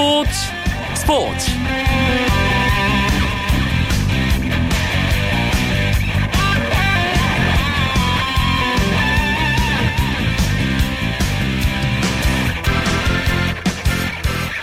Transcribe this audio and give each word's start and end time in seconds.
스포츠. 0.00 0.30
스포츠. 0.94 1.50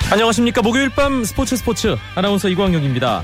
안녕하십니까. 0.09 0.63
목요일 0.63 0.89
밤 0.89 1.23
스포츠 1.23 1.55
스포츠. 1.55 1.95
아나운서 2.15 2.49
이광용입니다. 2.49 3.23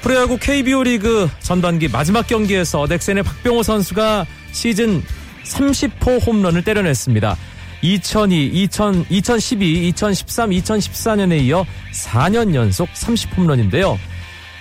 프로야구 0.00 0.38
KBO 0.38 0.84
리그 0.84 1.28
전반기 1.40 1.88
마지막 1.88 2.26
경기에서 2.26 2.86
넥센의 2.88 3.24
박병호 3.24 3.62
선수가 3.62 4.24
시즌 4.52 5.02
30호 5.44 6.26
홈런을 6.26 6.64
때려냈습니다 6.64 7.36
2002, 7.82 8.46
2000, 8.46 9.06
2012, 9.10 9.88
2013, 9.88 10.50
2014년에 10.50 11.40
이어 11.42 11.66
4년 11.92 12.54
연속 12.54 12.88
30홈런인데요. 12.92 13.98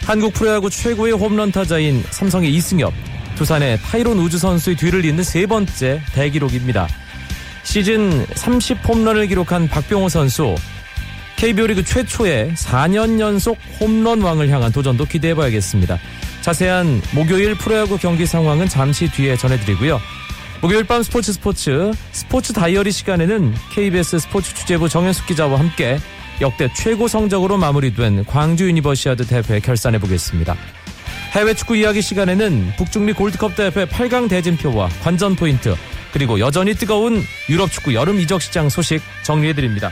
한국 0.06 0.34
프로야구 0.34 0.70
최고의 0.70 1.14
홈런 1.14 1.52
타자인 1.52 2.04
삼성의 2.10 2.52
이승엽, 2.56 2.92
두산의 3.36 3.80
타이론 3.82 4.18
우주 4.18 4.38
선수의 4.40 4.76
뒤를 4.76 5.06
잇는 5.06 5.24
세 5.24 5.46
번째 5.46 6.02
대기록입니다. 6.14 6.88
시즌 7.64 8.26
30홈런을 8.26 9.30
기록한 9.30 9.68
박병호 9.68 10.10
선수, 10.10 10.56
KBO 11.38 11.68
리그 11.68 11.84
최초의 11.84 12.54
4년 12.56 13.20
연속 13.20 13.58
홈런 13.80 14.22
왕을 14.22 14.50
향한 14.50 14.72
도전도 14.72 15.06
기대해봐야겠습니다. 15.06 16.00
자세한 16.42 17.02
목요일 17.14 17.56
프로야구 17.56 17.98
경기 17.98 18.26
상황은 18.26 18.68
잠시 18.68 19.10
뒤에 19.12 19.38
전해드리고요. 19.38 20.00
목요일 20.62 20.84
밤 20.84 21.02
스포츠 21.02 21.34
스포츠 21.34 21.92
스포츠 22.12 22.54
다이어리 22.54 22.92
시간에는 22.92 23.56
KBS 23.72 24.20
스포츠 24.20 24.54
취재부 24.54 24.90
정현숙 24.90 25.26
기자와 25.26 25.58
함께 25.58 25.98
역대 26.40 26.70
최고 26.76 27.08
성적으로 27.08 27.58
마무리된 27.58 28.26
광주 28.26 28.68
유니버시아드 28.68 29.26
대회 29.26 29.60
결산해 29.60 29.98
보겠습니다. 29.98 30.56
해외 31.32 31.56
축구 31.56 31.76
이야기 31.76 32.04
시간에는 32.04 32.74
북중미 32.78 33.14
골드컵 33.14 33.56
대회 33.56 33.72
8강 33.72 34.30
대진표와 34.30 34.90
관전 35.02 35.36
포인트 35.36 35.76
그리고 36.14 36.40
여전히 36.40 36.76
뜨거운 36.76 37.24
유럽 37.50 37.72
축구 37.72 37.96
여름 37.96 38.20
이적 38.20 38.40
시장 38.40 38.70
소식 38.70 39.02
정리해 39.24 39.54
드립니다. 39.54 39.90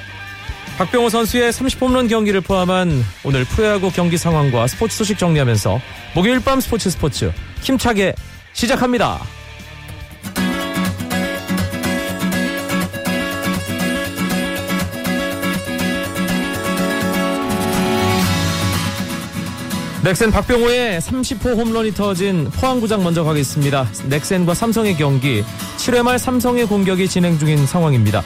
박병호 0.77 1.09
선수의 1.09 1.51
30홈런 1.51 2.07
경기를 2.07 2.41
포함한 2.41 3.03
오늘 3.23 3.43
프로야구 3.43 3.91
경기 3.91 4.17
상황과 4.17 4.67
스포츠 4.67 4.97
소식 4.97 5.17
정리하면서 5.17 5.81
목요일 6.13 6.39
밤 6.41 6.59
스포츠 6.59 6.91
스포츠 6.91 7.31
힘차게 7.63 8.13
시작합니다. 8.53 9.19
넥센 20.01 20.31
박병호의 20.31 21.01
30호 21.01 21.57
홈런이 21.57 21.91
터진 21.91 22.49
포항구장 22.51 23.03
먼저 23.03 23.25
가겠습니다. 23.25 23.85
넥센과 24.07 24.53
삼성의 24.53 24.95
경기 24.95 25.43
7회 25.77 26.03
말 26.03 26.17
삼성의 26.17 26.67
공격이 26.67 27.09
진행 27.09 27.37
중인 27.37 27.65
상황입니다. 27.67 28.23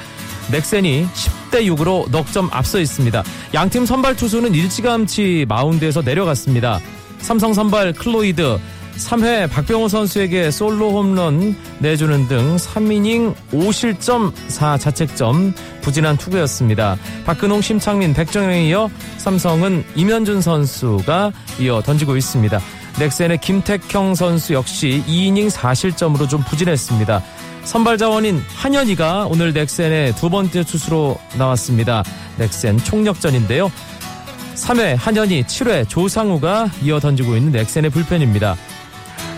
넥센이 0.52 1.08
10대 1.08 1.66
6으로 1.76 2.10
넉 2.12 2.32
점 2.32 2.48
앞서 2.52 2.80
있습니다. 2.80 3.24
양팀 3.56 3.88
선발 3.88 4.16
투수는 4.16 4.54
일찌감치 4.54 5.48
마운드에서 5.50 6.02
내려갔습니다. 6.02 6.80
삼성 7.20 7.54
선발 7.54 7.94
클로이드 7.94 8.60
3회 8.98 9.50
박병호 9.50 9.88
선수에게 9.88 10.52
솔로 10.52 10.92
홈런 10.92 11.56
내주는 11.80 12.28
등 12.28 12.56
3이닝 12.56 13.36
5실점 13.52 14.32
4자책점 14.50 15.54
부진한 15.82 16.18
투구였습니다. 16.18 16.98
박근홍, 17.26 17.62
심창민, 17.62 18.14
백정현에 18.14 18.68
이어 18.70 18.90
삼성은 19.18 19.84
이면준 19.96 20.42
선수가 20.42 21.32
이어 21.60 21.82
던지고 21.82 22.16
있습니다. 22.16 22.60
넥센의 23.00 23.40
김택형 23.40 24.16
선수 24.16 24.54
역시 24.54 25.04
2이닝 25.08 25.50
4실점으로 25.50 26.30
좀 26.30 26.44
부진했습니다. 26.44 27.24
선발 27.64 27.98
자원인 27.98 28.44
한현희가 28.56 29.28
오늘 29.30 29.54
넥센의 29.54 30.16
두 30.16 30.30
번째 30.30 30.64
투수로 30.64 31.18
나왔습니다. 31.38 32.04
넥센 32.38 32.78
총력전인데요. 32.78 33.72
3회 34.56 34.96
한현희, 34.98 35.46
7회 35.46 35.90
조상우가 35.90 36.70
이어 36.84 37.00
던지고 37.00 37.36
있는 37.36 37.52
넥센의 37.52 37.90
불펜입니다. 37.90 38.56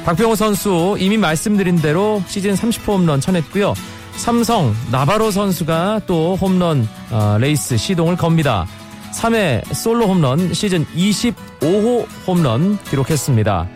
박병호 0.06 0.36
선수 0.36 0.96
이미 1.00 1.18
말씀드린 1.18 1.78
대로 1.78 2.22
시즌 2.28 2.54
30호 2.54 2.90
홈런 2.90 3.20
쳐냈고요. 3.20 3.74
삼성 4.18 4.76
나바로 4.92 5.32
선수가 5.32 6.02
또 6.06 6.36
홈런 6.36 6.88
어, 7.10 7.38
레이스 7.40 7.76
시동을 7.76 8.16
겁니다. 8.16 8.68
3회 9.14 9.74
솔로 9.74 10.06
홈런 10.06 10.54
시즌 10.54 10.86
25호 10.96 12.06
홈런 12.28 12.78
기록했습니다. 12.84 13.68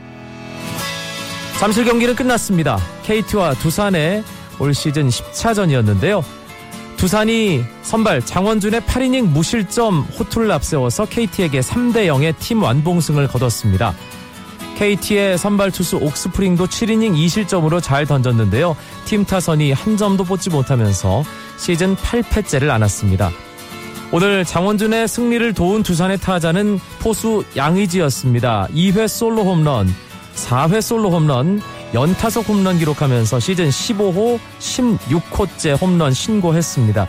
잠실 1.59 1.85
경기는 1.85 2.15
끝났습니다. 2.15 2.77
KT와 3.05 3.55
두산의 3.55 4.23
올 4.59 4.75
시즌 4.75 5.09
10차전이었는데요. 5.09 6.23
두산이 6.97 7.63
선발 7.81 8.25
장원준의 8.25 8.81
8이닝 8.81 9.29
무실점 9.29 10.01
호투를 10.01 10.51
앞세워서 10.51 11.05
KT에게 11.05 11.61
3대 11.61 12.05
0의 12.05 12.37
팀 12.37 12.61
완봉승을 12.61 13.27
거뒀습니다. 13.29 13.95
KT의 14.79 15.37
선발 15.37 15.71
투수 15.71 15.97
옥스프링도 15.97 16.67
7이닝 16.67 17.13
2실점으로 17.13 17.83
잘 17.83 18.05
던졌는데요. 18.05 18.77
팀 19.03 19.25
타선이 19.25 19.73
한 19.73 19.97
점도 19.97 20.23
뽑지 20.23 20.49
못하면서 20.49 21.25
시즌 21.57 21.97
8패째를 21.97 22.69
안았습니다. 22.69 23.29
오늘 24.13 24.45
장원준의 24.45 25.09
승리를 25.09 25.53
도운 25.53 25.83
두산의 25.83 26.19
타자는 26.19 26.79
포수 27.01 27.43
양의지였습니다. 27.57 28.69
2회 28.73 29.09
솔로 29.09 29.43
홈런, 29.43 29.93
4회 30.35 30.81
솔로 30.81 31.11
홈런, 31.11 31.61
연타석 31.93 32.47
홈런 32.47 32.79
기록하면서 32.79 33.41
시즌 33.41 33.67
15호 33.67 34.39
16호째 34.59 35.79
홈런 35.79 36.13
신고했습니다. 36.13 37.05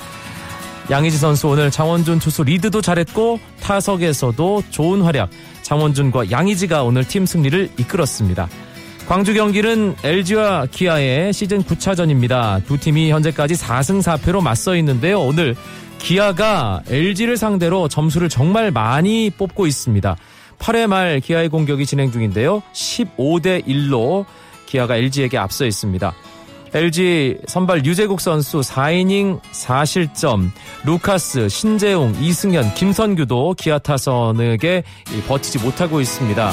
양의지 0.91 1.19
선수 1.19 1.47
오늘 1.47 1.71
장원준 1.71 2.19
투수 2.19 2.43
리드도 2.43 2.81
잘했고 2.81 3.39
타석에서도 3.61 4.65
좋은 4.71 5.03
활약 5.03 5.31
장원준과 5.63 6.33
양의지가 6.33 6.83
오늘 6.83 7.07
팀 7.07 7.27
승리를 7.27 7.71
이끌었습니다. 7.79 8.49
광주 9.07 9.33
경기는 9.33 9.95
LG와 10.03 10.67
기아의 10.67 11.33
시즌 11.33 11.63
9차전입니다. 11.63 12.65
두 12.67 12.77
팀이 12.77 13.11
현재까지 13.11 13.55
4승 13.55 14.03
4패로 14.03 14.43
맞서 14.43 14.75
있는데요. 14.77 15.21
오늘 15.21 15.55
기아가 15.99 16.83
LG를 16.89 17.37
상대로 17.37 17.87
점수를 17.87 18.29
정말 18.29 18.73
많이 18.73 19.31
뽑고 19.31 19.69
있습니다. 19.69 20.17
8회 20.59 20.89
말 20.89 21.21
기아의 21.21 21.51
공격이 21.51 21.87
진행 21.87 22.11
중인데요. 22.11 22.63
15대 22.73 23.65
1로 23.65 24.25
기아가 24.67 24.97
LG에게 24.97 25.39
앞서 25.39 25.67
있습니다. 25.67 26.13
LG 26.73 27.39
선발 27.49 27.85
유재국 27.85 28.21
선수 28.21 28.61
4이닝 28.61 29.41
4실점, 29.43 30.51
루카스, 30.85 31.49
신재웅, 31.49 32.15
이승현, 32.21 32.75
김선규도 32.75 33.55
기아 33.59 33.79
타선에게 33.79 34.85
버티지 35.27 35.59
못하고 35.59 36.01
있습니다. 36.01 36.53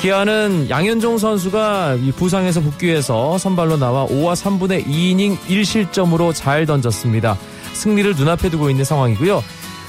기아는 0.00 0.70
양현종 0.70 1.18
선수가 1.18 1.96
부상에서 2.14 2.60
복귀해서 2.60 3.36
선발로 3.38 3.78
나와 3.78 4.06
5와 4.06 4.34
3분의 4.34 4.86
2이닝 4.86 5.36
1실점으로 5.38 6.32
잘 6.32 6.66
던졌습니다. 6.66 7.36
승리를 7.72 8.14
눈앞에 8.14 8.48
두고 8.50 8.70
있는 8.70 8.84
상황이고요. 8.84 9.42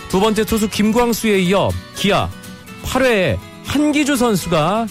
두 0.10 0.20
번째 0.20 0.44
투수 0.46 0.68
김광수에 0.68 1.40
이어 1.42 1.70
기아 1.96 2.28
8회에 2.84 3.38
한기주 3.68 4.16
선수가 4.16 4.88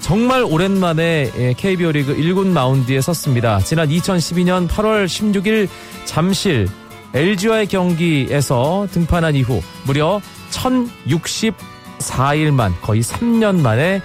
정말 0.00 0.42
오랜만에 0.42 1.54
KBO 1.56 1.92
리그 1.92 2.16
1군 2.16 2.48
마운드에 2.48 3.00
섰습니다. 3.00 3.60
지난 3.60 3.88
2012년 3.88 4.68
8월 4.68 5.06
16일 5.06 5.68
잠실 6.06 6.66
LG와의 7.14 7.66
경기에서 7.66 8.86
등판한 8.90 9.34
이후 9.34 9.60
무려 9.84 10.20
1064일 10.50 12.52
만 12.52 12.74
거의 12.80 13.02
3년 13.02 13.60
만에 13.60 14.00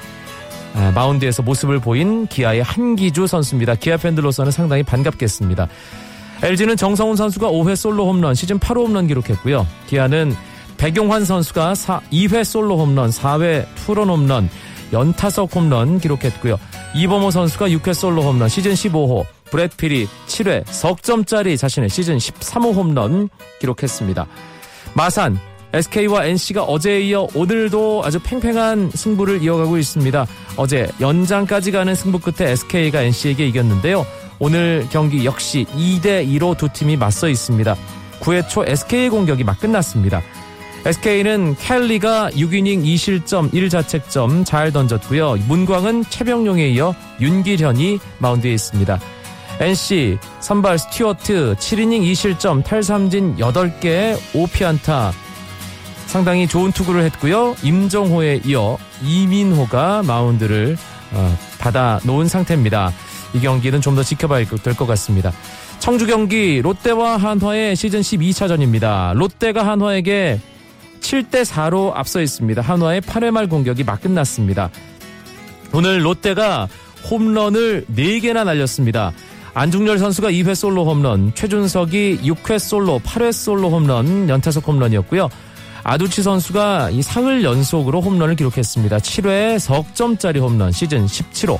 마운드에서 0.93 1.43
모습을 1.43 1.79
보인 1.79 2.27
기아의 2.27 2.63
한기주 2.63 3.27
선수입니다. 3.27 3.75
기아 3.75 3.97
팬들로서는 3.97 4.51
상당히 4.51 4.83
반갑겠습니다. 4.83 5.67
LG는 6.41 6.75
정성훈 6.75 7.15
선수가 7.15 7.49
5회 7.49 7.75
솔로 7.75 8.07
홈런, 8.07 8.35
시즌 8.35 8.59
8호 8.59 8.87
홈런 8.87 9.07
기록했고요. 9.07 9.65
기아는 9.87 10.35
백용환 10.77 11.23
선수가 11.23 11.75
4, 11.75 12.01
2회 12.11 12.43
솔로 12.43 12.77
홈런, 12.77 13.11
4회 13.11 13.65
투런 13.75 14.09
홈런, 14.09 14.49
연타석 14.93 15.53
홈런 15.55 15.99
기록했고요. 15.99 16.57
이범호 16.95 17.31
선수가 17.31 17.67
6회 17.69 17.93
솔로 17.93 18.21
홈런, 18.21 18.47
시즌 18.47 18.73
15호, 18.73 19.25
브렛 19.45 19.75
필이 19.75 20.07
7회 20.27 20.63
석점짜리 20.65 21.57
자신의 21.57 21.89
시즌 21.89 22.17
13호 22.17 22.73
홈런 22.73 23.29
기록했습니다. 23.59 24.25
마산, 24.93 25.39
SK와 25.73 26.25
NC가 26.25 26.63
어제에 26.63 27.01
이어 27.01 27.27
오늘도 27.33 28.03
아주 28.05 28.19
팽팽한 28.19 28.91
승부를 28.93 29.41
이어가고 29.41 29.77
있습니다. 29.79 30.27
어제 30.55 30.87
연장까지 31.01 31.71
가는 31.71 31.95
승부 31.95 32.19
끝에 32.19 32.51
SK가 32.51 33.01
NC에게 33.01 33.47
이겼는데요. 33.47 34.05
오늘 34.37 34.87
경기 34.91 35.25
역시 35.25 35.65
2대 35.75 36.27
2로 36.27 36.55
두 36.55 36.69
팀이 36.71 36.95
맞서 36.97 37.27
있습니다. 37.27 37.75
9회 38.19 38.47
초 38.47 38.63
SK의 38.65 39.09
공격이 39.09 39.43
막 39.43 39.59
끝났습니다. 39.59 40.21
SK는 40.85 41.55
켈리가 41.55 42.31
6이닝 42.31 42.83
2실점 42.83 43.51
1자책점 43.53 44.45
잘 44.45 44.71
던졌고요. 44.73 45.37
문광은 45.47 46.03
채병용에 46.09 46.67
이어 46.69 46.93
윤길현이 47.21 47.99
마운드에 48.19 48.51
있습니다. 48.53 48.99
NC 49.61 50.17
선발 50.41 50.77
스튜어트 50.79 51.55
7이닝 51.57 52.01
2실점 52.11 52.63
탈삼진 52.65 53.37
8개 53.37 54.17
5피안타 54.33 55.11
상당히 56.07 56.47
좋은 56.47 56.71
투구를 56.73 57.03
했고요. 57.03 57.55
임정호에 57.63 58.41
이어 58.45 58.77
이민호가 59.03 60.03
마운드를 60.03 60.75
어, 61.13 61.37
받아 61.59 61.99
놓은 62.03 62.27
상태입니다. 62.27 62.91
이 63.33 63.39
경기는 63.39 63.79
좀 63.79 63.95
더 63.95 64.03
지켜봐야 64.03 64.45
될 64.45 64.73
것 64.75 64.85
같습니다. 64.85 65.31
청주 65.79 66.07
경기 66.07 66.61
롯데와 66.61 67.17
한화의 67.17 67.75
시즌 67.75 68.01
12차전입니다. 68.01 69.13
롯데가 69.15 69.65
한화에게 69.65 70.39
7대 71.03 71.45
4로 71.45 71.91
앞서 71.93 72.21
있습니다. 72.21 72.61
한화의 72.61 73.01
8회 73.01 73.29
말 73.29 73.47
공격이 73.47 73.83
막 73.83 74.01
끝났습니다. 74.01 74.71
오늘 75.73 76.03
롯데가 76.03 76.67
홈런을 77.09 77.85
4개나 77.93 78.45
날렸습니다. 78.45 79.11
안중열 79.53 79.99
선수가 79.99 80.31
2회 80.31 80.55
솔로 80.55 80.85
홈런, 80.85 81.33
최준석이 81.35 82.21
6회 82.23 82.57
솔로, 82.57 82.99
8회 82.99 83.31
솔로 83.31 83.69
홈런, 83.69 84.27
연타석 84.29 84.67
홈런이었고요. 84.67 85.29
아두치 85.83 86.23
선수가 86.23 86.91
이 86.91 87.01
상을 87.01 87.43
연속으로 87.43 88.01
홈런을 88.01 88.35
기록했습니다. 88.35 88.97
7회 88.97 89.59
석점짜리 89.59 90.39
홈런, 90.39 90.71
시즌 90.71 91.05
17호. 91.05 91.59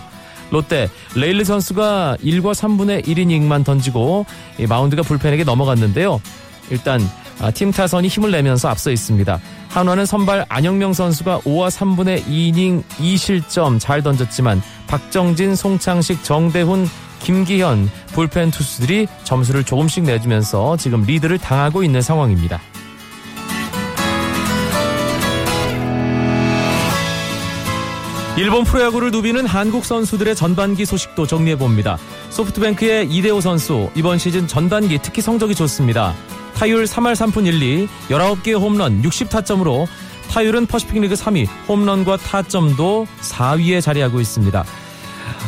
롯데 0.50 0.88
레일리 1.16 1.44
선수가 1.44 2.18
1과 2.24 2.54
3분의 2.54 3.06
1이닝만 3.06 3.66
던지고 3.66 4.26
마운드가 4.68 5.02
불펜에게 5.02 5.44
넘어갔는데요. 5.44 6.22
일단 6.70 7.02
아, 7.02 7.23
팀 7.54 7.72
타선이 7.72 8.08
힘을 8.08 8.32
내면서 8.32 8.70
앞서 8.70 8.92
있습니다. 8.92 9.40
한화는 9.70 10.06
선발 10.06 10.46
안영명 10.50 10.94
선수가 10.94 11.40
5와 11.40 11.70
3분의 11.70 12.26
2이닝 12.26 12.84
2실점 12.84 13.80
잘 13.80 14.04
던졌지만 14.04 14.62
박정진, 14.88 15.56
송창식, 15.56 16.24
정대훈, 16.24 16.88
김기현 17.20 17.90
불펜 18.14 18.52
투수들이 18.52 19.08
점수를 19.24 19.64
조금씩 19.64 20.04
내주면서 20.04 20.78
지금 20.78 21.04
리드를 21.04 21.38
당하고 21.38 21.84
있는 21.84 22.02
상황입니다. 22.02 22.60
일본 28.36 28.64
프로야구를 28.64 29.12
누비는 29.12 29.46
한국 29.46 29.86
선수들의 29.86 30.36
전반기 30.36 30.86
소식도 30.86 31.28
정리해봅니다. 31.28 32.00
소프트뱅크의 32.32 33.08
이대호 33.12 33.42
선수 33.42 33.92
이번 33.96 34.18
시즌 34.18 34.48
전반기 34.48 34.98
특히 35.02 35.22
성적이 35.22 35.54
좋습니다. 35.54 36.16
타율 36.56 36.86
3할 36.86 37.14
3푼 37.14 37.44
1리 37.50 37.62
19개 37.62 38.60
홈런 38.60 39.02
60타점으로 39.02 39.88
타율은 40.30 40.66
퍼시픽 40.66 41.02
리그 41.02 41.16
3위 41.16 41.48
홈런과 41.68 42.18
타점도 42.18 43.08
4위에 43.22 43.82
자리하고 43.82 44.20
있습니다. 44.20 44.64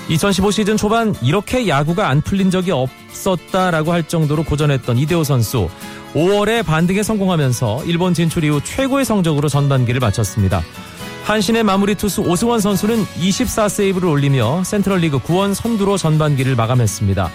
2015 0.10 0.52
시즌 0.52 0.78
초반 0.78 1.16
이렇게 1.22 1.68
야구가 1.68 2.10
안 2.10 2.22
풀린 2.22 2.52
적이 2.52 2.72
없었다라고 2.72 3.92
할 3.92 4.08
정도로 4.08 4.44
고전했던 4.44 4.98
이대호 4.98 5.24
선수 5.24 5.70
5월에 6.14 6.64
반등에 6.66 7.02
성공하면서 7.02 7.84
일본 7.86 8.14
진출 8.14 8.44
이후 8.44 8.62
최고의 8.64 9.06
성적으로 9.06 9.50
전반기를 9.50 10.00
마쳤습니다. 10.00 10.64
한신의 11.26 11.64
마무리 11.64 11.96
투수 11.96 12.22
오승원 12.22 12.60
선수는 12.62 13.04
24세이브를 13.04 14.10
올리며 14.10 14.64
센트럴리그 14.64 15.18
9원 15.20 15.56
선두로 15.56 15.98
전반기를 15.98 16.56
마감했습니다. 16.56 17.32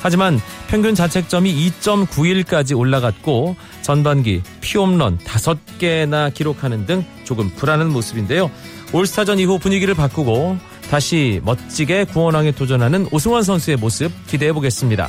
하지만 0.00 0.40
평균 0.68 0.94
자책점이 0.94 1.54
2.91까지 1.82 2.76
올라갔고 2.76 3.56
전반기 3.82 4.42
피홈런 4.60 5.18
5개나 5.18 6.32
기록하는 6.32 6.86
등 6.86 7.04
조금 7.24 7.50
불안한 7.50 7.90
모습인데요. 7.90 8.50
올스타전 8.92 9.38
이후 9.38 9.58
분위기를 9.58 9.94
바꾸고 9.94 10.58
다시 10.90 11.40
멋지게 11.44 12.04
구원왕에 12.04 12.52
도전하는 12.52 13.06
오승원 13.12 13.42
선수의 13.42 13.76
모습 13.76 14.10
기대해 14.26 14.52
보겠습니다. 14.52 15.08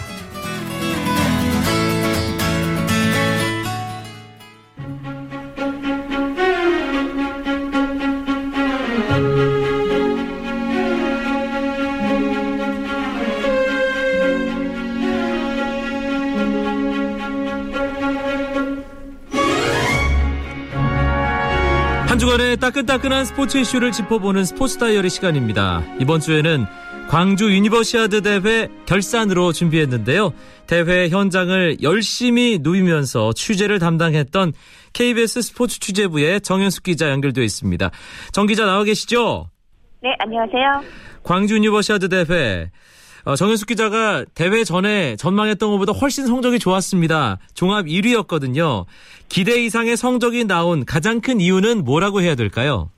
따끈따끈한 22.62 23.26
스포츠 23.26 23.58
이슈를 23.58 23.92
짚어보는 23.92 24.46
스포츠 24.46 24.78
다이어리 24.78 25.10
시간입니다. 25.10 25.84
이번 26.00 26.20
주에는 26.20 26.68
광주 27.10 27.52
유니버시아드 27.52 28.22
대회 28.22 28.70
결산으로 28.86 29.52
준비했는데요. 29.52 30.32
대회 30.68 31.10
현장을 31.10 31.82
열심히 31.82 32.60
누비면서 32.62 33.34
취재를 33.34 33.80
담당했던 33.80 34.54
KBS 34.94 35.42
스포츠 35.42 35.80
취재부의 35.80 36.42
정현숙 36.42 36.84
기자 36.84 37.10
연결되어 37.10 37.44
있습니다. 37.44 37.90
정 38.32 38.46
기자 38.46 38.66
나와 38.66 38.84
계시죠? 38.84 39.50
네, 40.04 40.16
안녕하세요. 40.20 40.84
광주 41.24 41.56
유니버시아드 41.56 42.10
대회 42.10 42.70
어, 43.24 43.36
정현숙 43.36 43.68
기자가 43.68 44.26
대회 44.34 44.64
전에 44.64 45.16
전망했던 45.16 45.72
것보다 45.72 45.92
훨씬 45.94 46.26
성적이 46.26 46.60
좋았습니다. 46.60 47.38
종합 47.54 47.86
1위였거든요. 47.86 48.86
기대 49.30 49.64
이상의 49.64 49.98
성적이 49.98 50.46
나온 50.46 50.86
가장 50.86 51.22
큰 51.22 51.40
이유는 51.40 51.84
뭐라고 51.84 52.22
해야 52.22 52.36
될까요? 52.36 52.90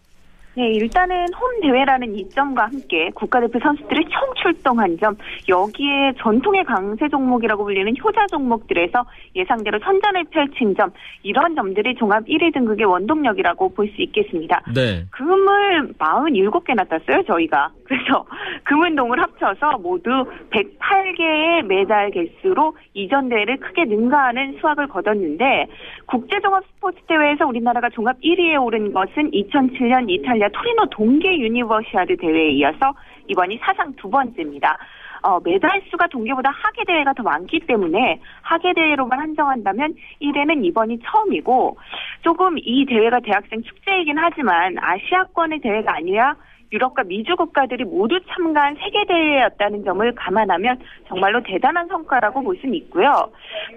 네, 0.56 0.72
일단은 0.74 1.26
홈 1.34 1.62
대회라는 1.62 2.16
이점과 2.16 2.66
함께 2.66 3.10
국가대표 3.16 3.60
선수들이 3.60 4.06
총출동한 4.08 4.98
점, 5.00 5.16
여기에 5.50 6.14
전통의 6.20 6.64
강세 6.66 7.08
종목이라고 7.10 7.64
불리는 7.64 7.94
효자 8.04 8.28
종목들에서 8.28 9.04
예상대로 9.36 9.80
선전을 9.80 10.26
펼친 10.26 10.76
점, 10.76 10.92
이런 11.24 11.56
점들이 11.56 11.96
종합 11.96 12.26
1위 12.26 12.54
등극의 12.54 12.86
원동력이라고 12.86 13.74
볼 13.74 13.84
수 13.94 14.02
있겠습니다. 14.02 14.62
네. 14.74 15.06
금을 15.12 15.94
47개나 15.94 16.88
땄어요, 16.88 17.24
저희가. 17.28 17.70
그래서 17.84 18.26
금은동을 18.64 19.22
합쳐서 19.22 19.78
모두 19.80 20.10
108개의 20.50 21.64
메달 21.64 22.10
개수로 22.12 22.76
이전 22.94 23.30
대회를 23.30 23.58
크게 23.58 23.86
능가하는 23.86 24.58
수확을 24.60 24.88
거뒀는데 24.88 25.68
국제 26.06 26.40
종합 26.40 26.64
스포츠 26.66 26.98
대회에서 27.08 27.46
우리나라가 27.46 27.90
종합 27.90 28.20
1위에 28.22 28.64
오른 28.64 28.94
것은 28.94 29.32
2007년 29.32 30.10
이탈리아 30.10 30.43
토리노 30.50 30.86
동계 30.92 31.38
유니버시아드 31.40 32.18
대회에 32.18 32.52
이어서 32.52 32.94
이번이 33.28 33.60
사상 33.64 33.94
두 33.96 34.10
번째입니다. 34.10 34.78
어, 35.24 35.40
메달 35.40 35.82
수가 35.90 36.08
동계보다 36.08 36.50
하계 36.50 36.84
대회가 36.84 37.14
더 37.14 37.24
많기 37.24 37.62
때문에 37.62 38.20
하계 38.42 38.74
대회로만 38.74 39.20
한정한다면 39.20 39.96
1위는 40.22 40.66
이번이 40.66 41.00
처음이고 41.00 41.78
조금 42.22 42.58
이 42.58 42.86
대회가 42.86 43.22
대학생 43.22 43.64
축제이긴 43.64 44.18
하지만 44.18 44.76
아시아권의 44.78 45.60
대회가 45.60 45.96
아니라 45.96 46.36
유럽과 46.74 47.04
미주 47.04 47.36
국가들이 47.36 47.86
모두 47.86 48.20
참가한 48.28 48.76
세계 48.76 49.06
대회였다는 49.06 49.84
점을 49.86 50.16
감안하면 50.16 50.80
정말로 51.08 51.42
대단한 51.44 51.88
성과라고 51.88 52.42
볼 52.42 52.58
수는 52.58 52.74
있고요. 52.76 53.12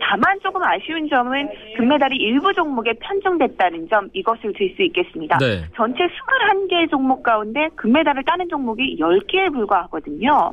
다만 0.01 0.41
조금 0.43 0.63
아쉬운 0.63 1.09
점은 1.09 1.49
금메달이 1.77 2.17
일부 2.17 2.53
종목에 2.55 2.95
편중됐다는 2.95 3.89
점 3.89 4.09
이것을 4.15 4.53
들 4.55 4.67
수 4.77 4.83
있겠습니다. 4.83 5.39
네. 5.39 5.65
전체 5.75 6.07
21개 6.07 6.91
종목 6.91 7.23
가운데 7.23 7.69
금메달을 7.77 8.25
따는 8.25 8.49
종목이 8.49 8.99
10개에 8.99 9.53
불과하거든요. 9.53 10.53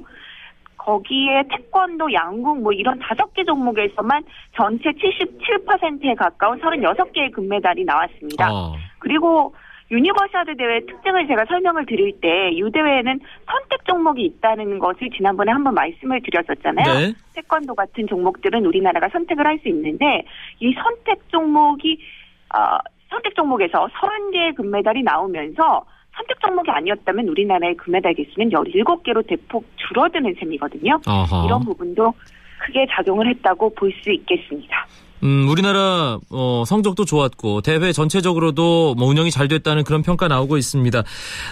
거기에 0.77 1.43
태권도, 1.49 2.11
양궁 2.13 2.61
뭐 2.61 2.73
이런 2.73 2.99
다섯 2.99 3.33
개 3.33 3.43
종목에서만 3.43 4.23
전체 4.55 4.91
77%에 4.91 6.13
가까운 6.15 6.59
36개의 6.59 7.31
금메달이 7.31 7.85
나왔습니다. 7.85 8.53
어. 8.53 8.75
그리고 8.99 9.55
유니버시아드 9.93 10.55
대회 10.57 10.79
특징을 10.85 11.27
제가 11.27 11.45
설명을 11.45 11.85
드릴 11.85 12.19
때 12.19 12.49
이 12.51 12.61
대회에는 12.71 13.19
선택 13.45 13.85
종목이 13.85 14.23
있다는 14.25 14.79
것을 14.79 15.09
지난번에 15.15 15.51
한번 15.51 15.73
말씀을 15.75 16.21
드렸었잖아요. 16.23 16.93
네. 16.99 17.13
태권도 17.35 17.75
같은 17.75 18.07
종목들은 18.07 18.65
우리나라가 18.65 19.07
선택을 19.09 19.45
할 19.45 19.59
수 19.59 19.69
있는데 19.69 20.23
이 20.59 20.73
선택 20.73 21.29
종목이 21.29 21.99
어, 22.55 22.77
선택 23.09 23.35
종목에서 23.35 23.87
30개의 23.87 24.55
금메달이 24.55 25.03
나오면서 25.03 25.85
선택 26.15 26.39
종목이 26.41 26.71
아니었다면 26.71 27.27
우리나라의 27.29 27.75
금메달 27.75 28.13
개수는 28.15 28.49
17개로 28.49 29.25
대폭 29.27 29.65
줄어드는 29.77 30.35
셈이거든요. 30.39 30.99
어허. 31.07 31.45
이런 31.45 31.63
부분도 31.63 32.13
크게 32.59 32.87
작용을 32.91 33.27
했다고 33.27 33.73
볼 33.75 33.91
수 34.03 34.11
있겠습니다. 34.11 34.85
음, 35.23 35.47
우리나라 35.47 36.19
어, 36.29 36.63
성적도 36.67 37.05
좋았고 37.05 37.61
대회 37.61 37.93
전체적으로도 37.93 38.95
뭐 38.95 39.07
운영이 39.07 39.31
잘 39.31 39.47
됐다는 39.47 39.85
그런 39.85 40.01
평가 40.03 40.27
나오고 40.27 40.57
있습니다. 40.57 41.03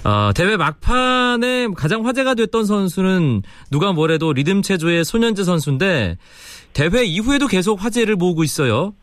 어, 0.03 0.31
대회 0.35 0.57
막판에 0.57 1.69
가장 1.75 2.05
화제가 2.05 2.35
됐던 2.35 2.65
선수는 2.65 3.43
누가 3.71 3.93
뭐래도 3.93 4.33
리듬 4.33 4.61
체조의 4.61 5.05
손현재 5.05 5.45
선수인데 5.45 6.17
대회 6.73 7.05
이후에도 7.05 7.47
계속 7.47 7.83
화제를 7.83 8.17
모으고 8.17 8.43
있어요. 8.43 8.93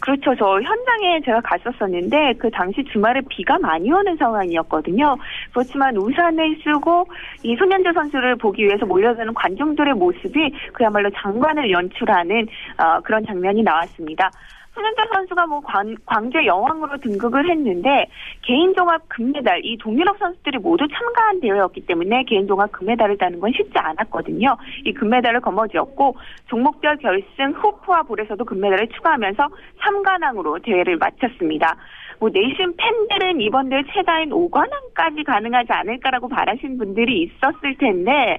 그렇죠. 0.00 0.34
저 0.36 0.60
현장에 0.60 1.20
제가 1.24 1.40
갔었었는데 1.42 2.34
그 2.38 2.50
당시 2.50 2.82
주말에 2.84 3.20
비가 3.28 3.58
많이 3.58 3.90
오는 3.92 4.16
상황이었거든요. 4.16 5.16
그렇지만 5.52 5.96
우산을 5.96 6.56
쓰고 6.64 7.06
이 7.42 7.54
손현재 7.56 7.92
선수를 7.92 8.36
보기 8.36 8.64
위해서 8.64 8.86
몰려드는 8.86 9.34
관중들의 9.34 9.94
모습이 9.94 10.52
그야말로 10.72 11.10
장관을 11.10 11.70
연출하는 11.70 12.46
어, 12.78 13.00
그런 13.00 13.24
장면이 13.26 13.62
나왔습니다. 13.62 14.30
손현재 14.74 15.02
선수가 15.12 15.46
뭐 15.46 15.60
광, 15.60 15.94
광주의 16.06 16.46
여왕으로 16.46 16.98
등극을 16.98 17.50
했는데 17.50 18.06
개인 18.42 18.74
종합 18.74 19.02
금메달 19.08 19.60
이 19.64 19.76
동유럽 19.78 20.18
선수들이 20.18 20.58
모두 20.58 20.86
참가한 20.88 21.40
대회였기 21.40 21.86
때문에 21.86 22.24
개인 22.24 22.46
종합 22.46 22.70
금메달을 22.72 23.18
따는 23.18 23.40
건 23.40 23.52
쉽지 23.52 23.76
않았거든요. 23.76 24.56
이 24.84 24.92
금메달을 24.92 25.40
거머쥐었고 25.40 26.16
종목별 26.48 26.98
결승 26.98 27.52
후프와 27.60 28.02
볼에서도 28.04 28.44
금메달을 28.44 28.88
추가하면서 28.88 29.48
3관왕으로 29.80 30.62
대회를 30.62 30.96
마쳤습니다. 30.98 31.76
뭐 32.20 32.28
내심 32.28 32.74
팬들은 32.76 33.40
이번 33.40 33.70
대회 33.70 33.82
최다인 33.92 34.30
5관왕까지 34.30 35.24
가능하지 35.24 35.72
않을까라고 35.72 36.28
바라신 36.28 36.76
분들이 36.76 37.22
있었을 37.22 37.76
텐데 37.78 38.38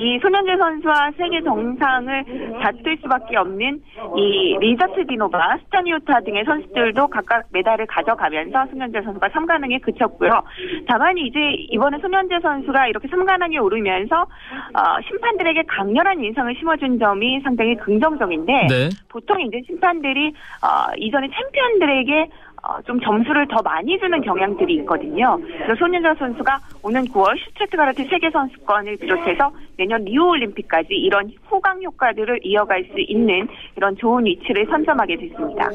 이 0.00 0.18
손연재 0.22 0.56
선수와 0.56 1.10
세계 1.16 1.42
정상을 1.42 2.24
다툴 2.62 2.96
수밖에 3.02 3.36
없는 3.36 3.80
이 4.16 4.56
리자트디노바, 4.60 5.58
스타뉴타 5.64 6.20
등의 6.20 6.44
선수들도 6.44 7.08
각각 7.08 7.46
메달을 7.50 7.86
가져가면서 7.86 8.66
손연재 8.70 9.02
선수가 9.02 9.28
3관왕에 9.28 9.82
그쳤고요. 9.82 10.42
다만 10.86 11.18
이제 11.18 11.38
이번에 11.70 11.98
손연재 11.98 12.38
선수가 12.40 12.86
이렇게 12.86 13.08
3관왕에 13.08 13.60
오르면서 13.60 14.22
어, 14.22 15.02
심판들에게 15.08 15.64
강렬한 15.64 16.22
인상을 16.22 16.54
심어준 16.56 17.00
점이 17.00 17.40
상당히 17.40 17.74
긍정적인데 17.76 18.52
네. 18.68 18.88
보통 19.08 19.40
이제 19.40 19.60
심판들이 19.66 20.32
어, 20.62 20.94
이전에 20.96 21.28
챔피언들에게 21.28 22.30
어, 22.62 22.80
좀 22.86 22.98
점수를 23.00 23.46
더 23.48 23.62
많이 23.62 23.98
주는 23.98 24.20
경향들이 24.20 24.76
있거든요. 24.76 25.38
그래서 25.40 25.74
손연재 25.78 26.14
선수가 26.16 26.58
오는 26.82 27.04
9월 27.06 27.36
슈투트가르트 27.38 28.04
세계 28.08 28.30
선수권을 28.30 28.96
비롯해서 28.96 29.50
내년 29.76 30.04
리우 30.04 30.24
올림픽까지 30.30 30.88
이런 30.90 31.30
후광 31.50 31.82
효과들을 31.82 32.40
이어갈 32.42 32.84
수 32.84 32.94
있는 32.98 33.46
이런 33.76 33.96
좋은 33.96 34.24
위치를 34.24 34.66
선점하게 34.70 35.16
됐습니다. 35.16 35.70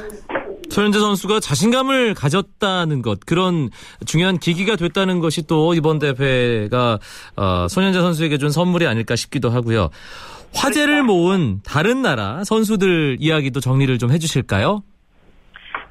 손현재 0.69 0.99
선수가 0.99 1.39
자신감을 1.39 2.13
가졌다는 2.15 3.01
것 3.01 3.19
그런 3.25 3.69
중요한 4.05 4.37
계기가 4.39 4.75
됐다는 4.75 5.19
것이 5.19 5.47
또 5.47 5.73
이번 5.73 5.99
대회가 5.99 6.99
어, 7.37 7.67
손현재 7.69 7.99
선수에게 7.99 8.37
준 8.37 8.49
선물이 8.49 8.87
아닐까 8.87 9.15
싶기도 9.15 9.49
하고요. 9.49 9.89
화제를 10.55 11.03
그렇죠. 11.03 11.05
모은 11.05 11.61
다른 11.63 12.01
나라 12.01 12.43
선수들 12.43 13.17
이야기도 13.19 13.59
정리를 13.59 13.97
좀 13.97 14.11
해주실까요? 14.11 14.83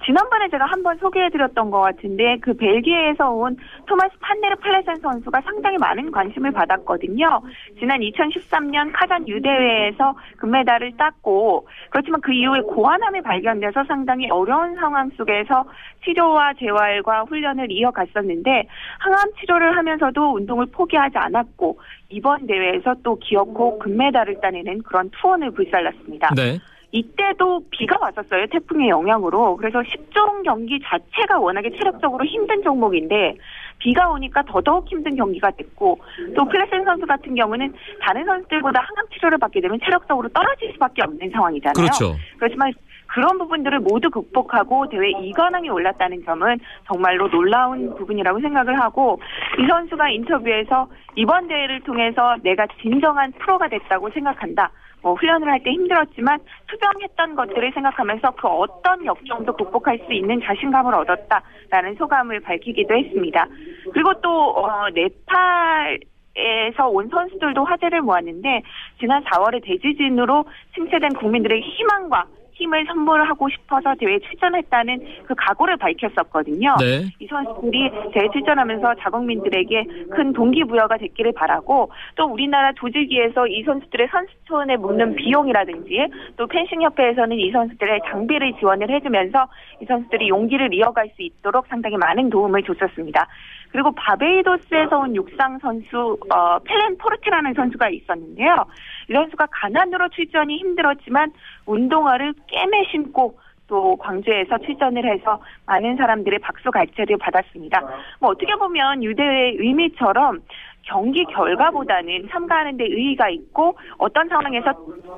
지난번에 0.04 0.48
제가 0.48 0.66
한번 0.66 0.96
소개해드렸던 0.98 1.70
것 1.70 1.80
같은데 1.80 2.36
그 2.40 2.54
벨기에에서 2.54 3.30
온 3.30 3.56
토마스 3.86 4.12
판네르 4.20 4.56
플레센 4.56 4.96
선수가 5.00 5.40
상당히 5.42 5.76
많은 5.78 6.10
관심을 6.10 6.52
받았거든요. 6.52 7.42
지난 7.78 8.00
2013년 8.00 8.90
카잔 8.92 9.26
유대회에서 9.28 10.14
금메달을 10.38 10.96
땄고 10.96 11.68
그렇지만 11.90 12.20
그 12.20 12.32
이후에 12.32 12.60
고환암이 12.62 13.22
발견돼서 13.22 13.84
상당히 13.84 14.28
어려운 14.30 14.74
상황 14.76 15.10
속에서 15.10 15.64
치료와 16.04 16.54
재활과 16.54 17.22
훈련을 17.24 17.70
이어갔었는데 17.70 18.68
항암 18.98 19.32
치료를 19.40 19.76
하면서도 19.76 20.34
운동을 20.34 20.66
포기하지 20.66 21.18
않았고 21.18 21.78
이번 22.10 22.46
대회에서 22.46 22.96
또 23.02 23.16
기어코 23.18 23.78
금메달을 23.78 24.40
따내는 24.40 24.82
그런 24.82 25.10
투혼을 25.10 25.50
불살랐습니다. 25.52 26.30
네. 26.34 26.58
이때도 26.92 27.64
비가 27.70 27.96
왔었어요. 28.00 28.46
태풍의 28.46 28.88
영향으로. 28.90 29.56
그래서 29.56 29.80
10종 29.80 30.44
경기 30.44 30.78
자체가 30.84 31.40
워낙에 31.40 31.70
체력적으로 31.70 32.24
힘든 32.24 32.62
종목인데 32.62 33.36
비가 33.78 34.10
오니까 34.10 34.42
더더욱 34.42 34.86
힘든 34.88 35.16
경기가 35.16 35.50
됐고 35.50 35.98
또 36.36 36.44
클레센 36.44 36.84
선수 36.84 37.06
같은 37.06 37.34
경우는 37.34 37.72
다른 38.00 38.24
선수들보다 38.24 38.80
항암 38.80 39.06
치료를 39.12 39.38
받게 39.38 39.60
되면 39.60 39.78
체력적으로 39.82 40.28
떨어질 40.28 40.70
수밖에 40.74 41.02
없는 41.02 41.30
상황이잖아요. 41.30 41.74
그렇죠. 41.74 42.14
그렇지만 42.38 42.72
그런 43.12 43.36
부분들을 43.36 43.80
모두 43.80 44.08
극복하고 44.10 44.88
대회 44.88 45.12
2관왕에 45.12 45.70
올랐다는 45.70 46.24
점은 46.24 46.58
정말로 46.86 47.28
놀라운 47.28 47.94
부분이라고 47.94 48.40
생각을 48.40 48.80
하고 48.80 49.20
이 49.58 49.66
선수가 49.66 50.08
인터뷰에서 50.08 50.88
이번 51.16 51.46
대회를 51.46 51.80
통해서 51.82 52.36
내가 52.42 52.66
진정한 52.80 53.32
프로가 53.32 53.68
됐다고 53.68 54.10
생각한다. 54.10 54.70
뭐 55.02 55.14
훈련을 55.14 55.50
할 55.50 55.62
때 55.62 55.72
힘들었지만 55.72 56.38
투병했던 56.68 57.34
것들을 57.34 57.72
생각하면서 57.74 58.30
그 58.32 58.48
어떤 58.48 59.04
역경도 59.04 59.56
극복할 59.56 59.98
수 60.06 60.12
있는 60.12 60.40
자신감을 60.40 60.94
얻었다라는 60.94 61.96
소감을 61.98 62.40
밝히기도 62.40 62.96
했습니다. 62.96 63.46
그리고 63.92 64.14
또 64.22 64.30
어, 64.30 64.88
네팔 64.90 66.00
에서 66.34 66.88
온 66.88 67.10
선수들도 67.10 67.62
화제를 67.62 68.00
모았는데 68.00 68.62
지난 68.98 69.22
4월에 69.24 69.62
대지진으로 69.62 70.46
침체된 70.74 71.12
국민들의 71.12 71.60
희망과 71.60 72.24
힘을 72.52 72.84
선물하고 72.86 73.48
싶어서 73.48 73.94
대회에 73.98 74.18
출전했다는 74.18 75.00
그 75.26 75.34
각오를 75.36 75.76
밝혔었거든요. 75.76 76.76
네. 76.78 77.04
이 77.18 77.26
선수들이 77.26 77.90
대회 78.12 78.28
출전하면서 78.32 78.94
자국민들에게 79.00 79.84
큰 80.10 80.32
동기부여가 80.32 80.98
됐기를 80.98 81.32
바라고 81.32 81.90
또 82.16 82.24
우리나라 82.24 82.72
조직위에서 82.72 83.46
이 83.46 83.62
선수들의 83.64 84.08
선수촌에 84.08 84.76
묻는 84.76 85.14
비용이라든지 85.14 86.08
또 86.36 86.46
펜싱협회에서는 86.46 87.38
이 87.38 87.50
선수들의 87.50 88.00
장비를 88.10 88.54
지원을 88.58 88.90
해주면서 88.90 89.46
이 89.80 89.84
선수들이 89.86 90.28
용기를 90.28 90.74
이어갈 90.74 91.10
수 91.16 91.22
있도록 91.22 91.66
상당히 91.68 91.96
많은 91.96 92.30
도움을 92.30 92.62
줬었습니다. 92.62 93.26
그리고 93.72 93.90
바베이도스에서 93.92 94.98
온 94.98 95.16
육상 95.16 95.58
선수 95.58 96.18
어, 96.30 96.58
펠렌 96.60 96.96
포르티라는 96.98 97.54
선수가 97.54 97.88
있었는데요. 97.88 98.66
이 99.08 99.12
선수가 99.14 99.46
가난으로 99.50 100.10
출전이 100.10 100.58
힘들었지만 100.58 101.32
운동화를 101.66 102.34
꿰매 102.46 102.84
신고 102.90 103.38
또 103.66 103.96
광주에서 103.96 104.58
출전을 104.58 105.10
해서 105.10 105.40
많은 105.64 105.96
사람들의 105.96 106.40
박수 106.40 106.70
갈채를 106.70 107.16
받았습니다. 107.16 107.80
뭐 108.20 108.30
어떻게 108.30 108.54
보면 108.54 109.02
유대의 109.02 109.56
의미처럼 109.58 110.40
경기 110.82 111.24
결과보다는 111.24 112.28
참가하는 112.30 112.76
데 112.76 112.84
의의가 112.84 113.28
있고 113.30 113.76
어떤 113.98 114.28
상황에서 114.28 114.72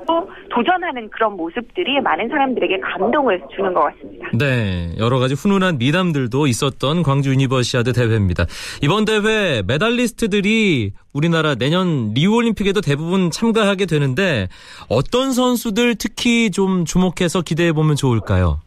또 0.07 0.29
도전하는 0.51 1.09
그런 1.11 1.37
모습들이 1.37 2.01
많은 2.01 2.29
사람들에게 2.29 2.81
감동을 2.81 3.43
주는 3.55 3.73
것 3.73 3.83
같습니다. 3.83 4.29
네, 4.35 4.95
여러 4.99 5.19
가지 5.19 5.35
훈훈한 5.35 5.79
미담들도 5.79 6.47
있었던 6.47 7.03
광주 7.03 7.31
유니버시아드 7.31 7.93
대회입니다. 7.93 8.45
이번 8.83 9.05
대회 9.05 9.63
메달리스트들이 9.67 10.93
우리나라 11.13 11.55
내년 11.55 12.13
리우올림픽에도 12.13 12.81
대부분 12.81 13.31
참가하게 13.31 13.87
되는데 13.87 14.49
어떤 14.89 15.33
선수들 15.33 15.95
특히 15.97 16.51
좀 16.51 16.85
주목해서 16.85 17.43
기대해 17.43 17.73
보면 17.73 17.97
좋을까요? 17.97 18.64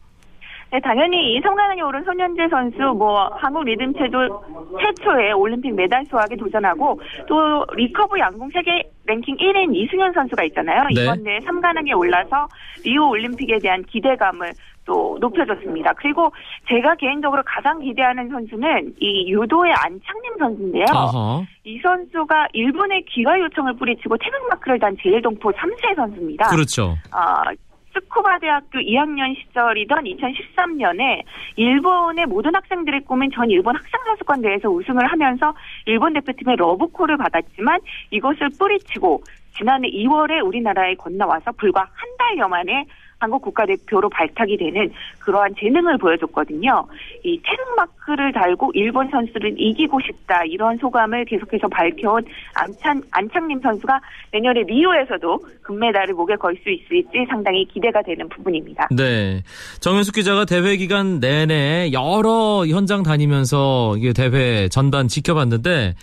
네, 0.71 0.79
당연히 0.81 1.35
이 1.35 1.41
삼관왕에 1.41 1.81
오른 1.81 2.03
손연재 2.03 2.49
선수, 2.49 2.77
뭐 2.77 3.29
한국 3.35 3.63
리듬 3.63 3.93
체조 3.93 4.43
최초의 4.79 5.33
올림픽 5.33 5.73
메달 5.73 6.05
수확에 6.05 6.35
도전하고 6.35 6.99
또 7.27 7.65
리커브 7.73 8.19
양궁 8.19 8.49
세계 8.51 8.83
랭킹 9.05 9.37
1인 9.37 9.73
이승윤 9.73 10.11
선수가 10.11 10.43
있잖아요. 10.45 10.83
네. 10.93 11.03
이번 11.03 11.23
대회 11.23 11.39
3관왕에 11.39 11.97
올라서 11.97 12.47
리우 12.83 13.07
올림픽에 13.07 13.59
대한 13.59 13.83
기대감을 13.83 14.51
또 14.83 15.17
높여줬습니다. 15.21 15.93
그리고 15.93 16.31
제가 16.67 16.95
개인적으로 16.95 17.43
가장 17.45 17.79
기대하는 17.79 18.29
선수는 18.29 18.93
이 18.99 19.31
유도의 19.31 19.73
안창림 19.73 20.37
선수인데요. 20.39 20.85
아하. 20.89 21.43
이 21.63 21.79
선수가 21.79 22.47
일본의 22.53 23.05
귀화 23.09 23.39
요청을 23.39 23.75
뿌리치고 23.77 24.17
태극마크를 24.17 24.79
단 24.79 24.95
재일동포 25.01 25.51
3세 25.51 25.95
선수입니다. 25.95 26.47
그렇죠. 26.49 26.95
어, 27.13 27.53
스쿠바 27.99 28.39
대학교 28.39 28.79
2학년 28.79 29.35
시절이던 29.35 30.03
2013년에 30.03 31.23
일본의 31.55 32.27
모든 32.27 32.53
학생들의 32.53 33.01
꿈인 33.05 33.31
전 33.31 33.49
일본 33.49 33.75
학생선수권 33.75 34.41
대회에서 34.41 34.69
우승을 34.69 35.05
하면서 35.05 35.53
일본 35.85 36.13
대표팀의 36.13 36.57
러브콜을 36.57 37.17
받았지만 37.17 37.79
이것을 38.11 38.49
뿌리치고 38.59 39.23
지난해 39.57 39.89
2월에 39.89 40.45
우리나라에 40.45 40.95
건너와서 40.95 41.51
불과 41.53 41.81
한 41.81 42.09
달여 42.19 42.47
만에 42.47 42.85
한국 43.19 43.41
국가대표로 43.41 44.09
발탁이 44.09 44.57
되는 44.57 44.91
그러한 45.19 45.55
재능을 45.59 45.97
보여줬거든요. 45.97 46.85
이 47.23 47.39
태극마크를 47.43 48.33
달고 48.33 48.71
일본 48.75 49.09
선수를 49.09 49.55
이기고 49.57 49.99
싶다 50.01 50.43
이런 50.43 50.77
소감을 50.77 51.25
계속해서 51.25 51.67
밝혀온 51.67 52.25
안찬, 52.55 53.01
안창림 53.11 53.61
선수가 53.61 53.99
내년에 54.31 54.63
리오에서도 54.63 55.39
금메달을 55.63 56.13
목에 56.13 56.35
걸 56.35 56.57
수 56.57 56.71
있을지 56.71 57.25
상당히 57.29 57.65
기대가 57.65 58.01
되는 58.01 58.27
부분입니다. 58.29 58.87
네. 58.95 59.43
정현숙 59.79 60.15
기자가 60.15 60.45
대회 60.45 60.75
기간 60.75 61.19
내내 61.19 61.91
여러 61.93 62.65
현장 62.65 63.03
다니면서 63.03 63.95
이게 63.97 64.11
대회 64.13 64.67
전반 64.69 65.07
지켜봤는데 65.07 65.93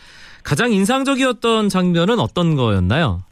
가장 0.44 0.73
인상적이었던 0.73 1.68
장면은 1.68 2.21
어떤 2.21 2.54
거였나요? 2.54 3.23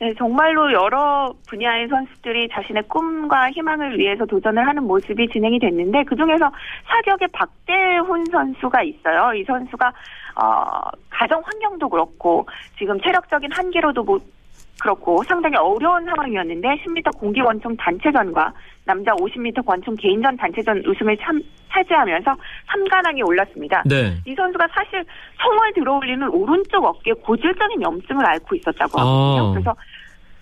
네, 0.00 0.12
정말로 0.18 0.72
여러 0.72 1.32
분야의 1.48 1.88
선수들이 1.88 2.48
자신의 2.52 2.82
꿈과 2.88 3.50
희망을 3.52 3.96
위해서 3.98 4.26
도전을 4.26 4.66
하는 4.66 4.82
모습이 4.84 5.28
진행이 5.28 5.60
됐는데 5.60 6.02
그 6.04 6.16
중에서 6.16 6.50
사격의 6.84 7.28
박대훈 7.28 8.24
선수가 8.30 8.82
있어요. 8.82 9.32
이 9.34 9.44
선수가 9.44 9.92
어, 10.36 10.90
가정 11.10 11.40
환경도 11.44 11.88
그렇고 11.88 12.46
지금 12.76 13.00
체력적인 13.00 13.52
한계로도 13.52 14.02
못 14.02 14.33
그렇고 14.80 15.22
상당히 15.24 15.56
어려운 15.56 16.04
상황이었는데 16.04 16.68
10m 16.84 17.18
공기 17.18 17.40
원총 17.40 17.76
단체전과 17.76 18.52
남자 18.84 19.12
50m 19.12 19.64
권총 19.64 19.94
개인전 19.96 20.36
단체전 20.36 20.82
우승을 20.86 21.16
참, 21.18 21.40
차지하면서 21.70 22.36
3관왕에 22.68 23.26
올랐습니다. 23.26 23.82
네. 23.86 24.16
이 24.26 24.34
선수가 24.34 24.68
사실 24.74 25.04
성을 25.38 25.72
들어올리는 25.74 26.28
오른쪽 26.28 26.84
어깨에 26.84 27.14
고질적인 27.14 27.80
염증을 27.80 28.26
앓고 28.26 28.56
있었다고 28.56 29.00
하거든요. 29.00 29.48
아. 29.48 29.52
그래서 29.52 29.74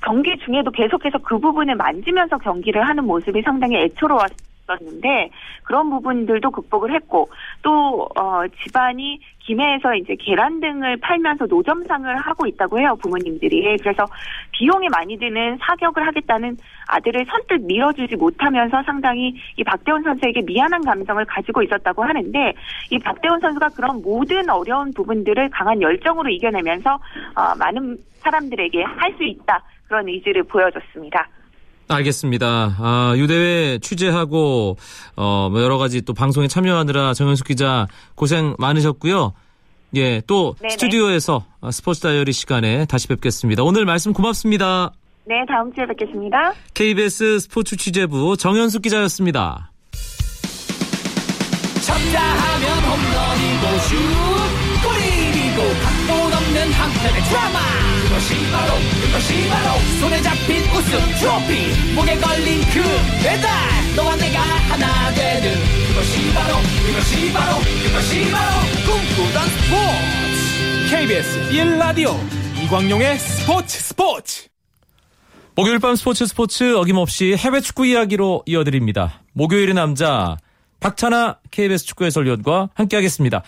경기 0.03 0.37
중에도 0.39 0.71
계속해서 0.71 1.19
그 1.19 1.39
부분을 1.39 1.77
만지면서 1.77 2.39
경기를 2.39 2.87
하는 2.87 3.05
모습이 3.05 3.43
상당히 3.43 3.77
애처로웠 3.77 4.33
었는데 4.73 5.31
그런 5.65 5.91
부분들도 5.91 6.51
극복을 6.51 6.95
했고 6.95 7.31
또 7.63 8.09
어, 8.19 8.43
집안이 8.65 9.21
김해에서 9.41 9.95
이제 9.97 10.15
계란 10.19 10.61
등을 10.61 10.99
팔면서 10.99 11.47
노점상을 11.47 12.17
하고 12.17 12.47
있다고 12.47 12.79
해요 12.79 12.97
부모님들이 13.03 13.77
그래서 13.79 14.05
비용이 14.53 14.89
많이 14.89 15.19
드는 15.19 15.59
사격을 15.61 16.07
하겠다는 16.07 16.57
아들을 16.89 17.27
선뜻 17.29 17.67
밀어주지 17.67 18.17
못하면서 18.17 18.83
상당히 18.85 19.35
이 19.57 19.65
박대훈 19.65 20.03
선수에게 20.03 20.43
미안한 20.43 20.85
감정을 20.85 21.25
가지고 21.25 21.63
있었다고 21.63 22.05
하는데 22.05 22.55
이 22.91 22.99
박대훈 22.99 23.41
선수가 23.41 23.71
그런 23.71 24.03
모든 24.03 24.49
어려운 24.49 24.93
부분들을 24.93 25.51
강한 25.51 25.81
열정으로 25.83 26.29
이겨내면서 26.31 26.95
어, 26.95 27.55
많은 27.59 27.99
사람들에게 28.21 28.83
할 28.83 29.13
수 29.13 29.25
있다 29.25 29.63
그런 29.89 30.09
의지를 30.09 30.43
보여줬습니다. 30.45 31.29
알겠습니다. 31.89 32.77
아, 32.79 33.15
유대회 33.17 33.79
취재하고 33.79 34.77
어, 35.17 35.49
뭐 35.51 35.63
여러 35.63 35.79
가지 35.79 36.03
또 36.03 36.15
방송에 36.15 36.49
참여하느라 36.49 37.15
정현숙 37.15 37.47
기자 37.47 37.87
고생 38.15 38.55
많으셨고요. 38.59 39.33
예, 39.95 40.23
또 40.27 40.55
네네. 40.61 40.71
스튜디오에서 40.71 41.45
아, 41.61 41.71
스포츠 41.71 42.01
다이어리 42.01 42.33
시간에 42.33 42.87
다시 42.87 43.09
뵙겠습니다. 43.09 43.63
오늘 43.63 43.85
말씀 43.85 44.13
고맙습니다. 44.13 44.93
네, 45.25 45.37
다음 45.47 45.73
주에 45.73 45.87
뵙겠습니다. 45.87 46.53
KBS 46.75 47.41
스포츠 47.41 47.77
취재부 47.77 48.37
정현숙 48.37 48.83
기자였습니다. 48.83 49.71
쳤다 51.83 52.21
하면 52.21 52.79
홈런이고 52.85 53.79
슛 53.81 53.97
골이고 54.83 56.02
없는 56.63 56.73
한편의 56.73 57.23
드라마 57.25 57.59
그것이 58.05 58.51
바로 58.51 58.75
그것이 59.03 59.49
바로 59.49 59.79
손에 60.01 60.23
잡힌 60.23 60.63
우승 60.71 60.99
트로피 61.19 61.95
목에 61.95 62.17
걸린 62.17 62.61
그 62.73 62.83
배달 63.23 63.51
너와 63.97 64.17
내가 64.17 64.41
하나 64.41 65.13
되는 65.13 65.55
그것이 65.89 66.33
바로 66.33 66.55
그것이 66.87 67.33
바로 67.33 67.59
그것이 67.59 68.31
바로 68.31 68.61
꿈꾸던 68.87 69.49
스포츠 69.49 70.91
KBS 70.91 71.51
1라디오 71.51 72.17
이광용의 72.65 73.19
스포츠 73.19 73.81
스포츠 73.81 74.49
목요일 75.55 75.81
밤 75.81 75.97
스포츠 75.97 76.27
스포츠 76.27 76.77
어김없이 76.77 77.37
해외 77.37 77.61
축구 77.61 77.87
이야기로 77.87 78.45
이어드립니다. 78.47 79.21
목요일의 79.33 79.75
남자 79.75 80.37
박찬아 80.81 81.41
KBS 81.51 81.85
축구 81.87 82.05
해설위원과 82.05 82.71
함께하겠습니다. 82.75 83.43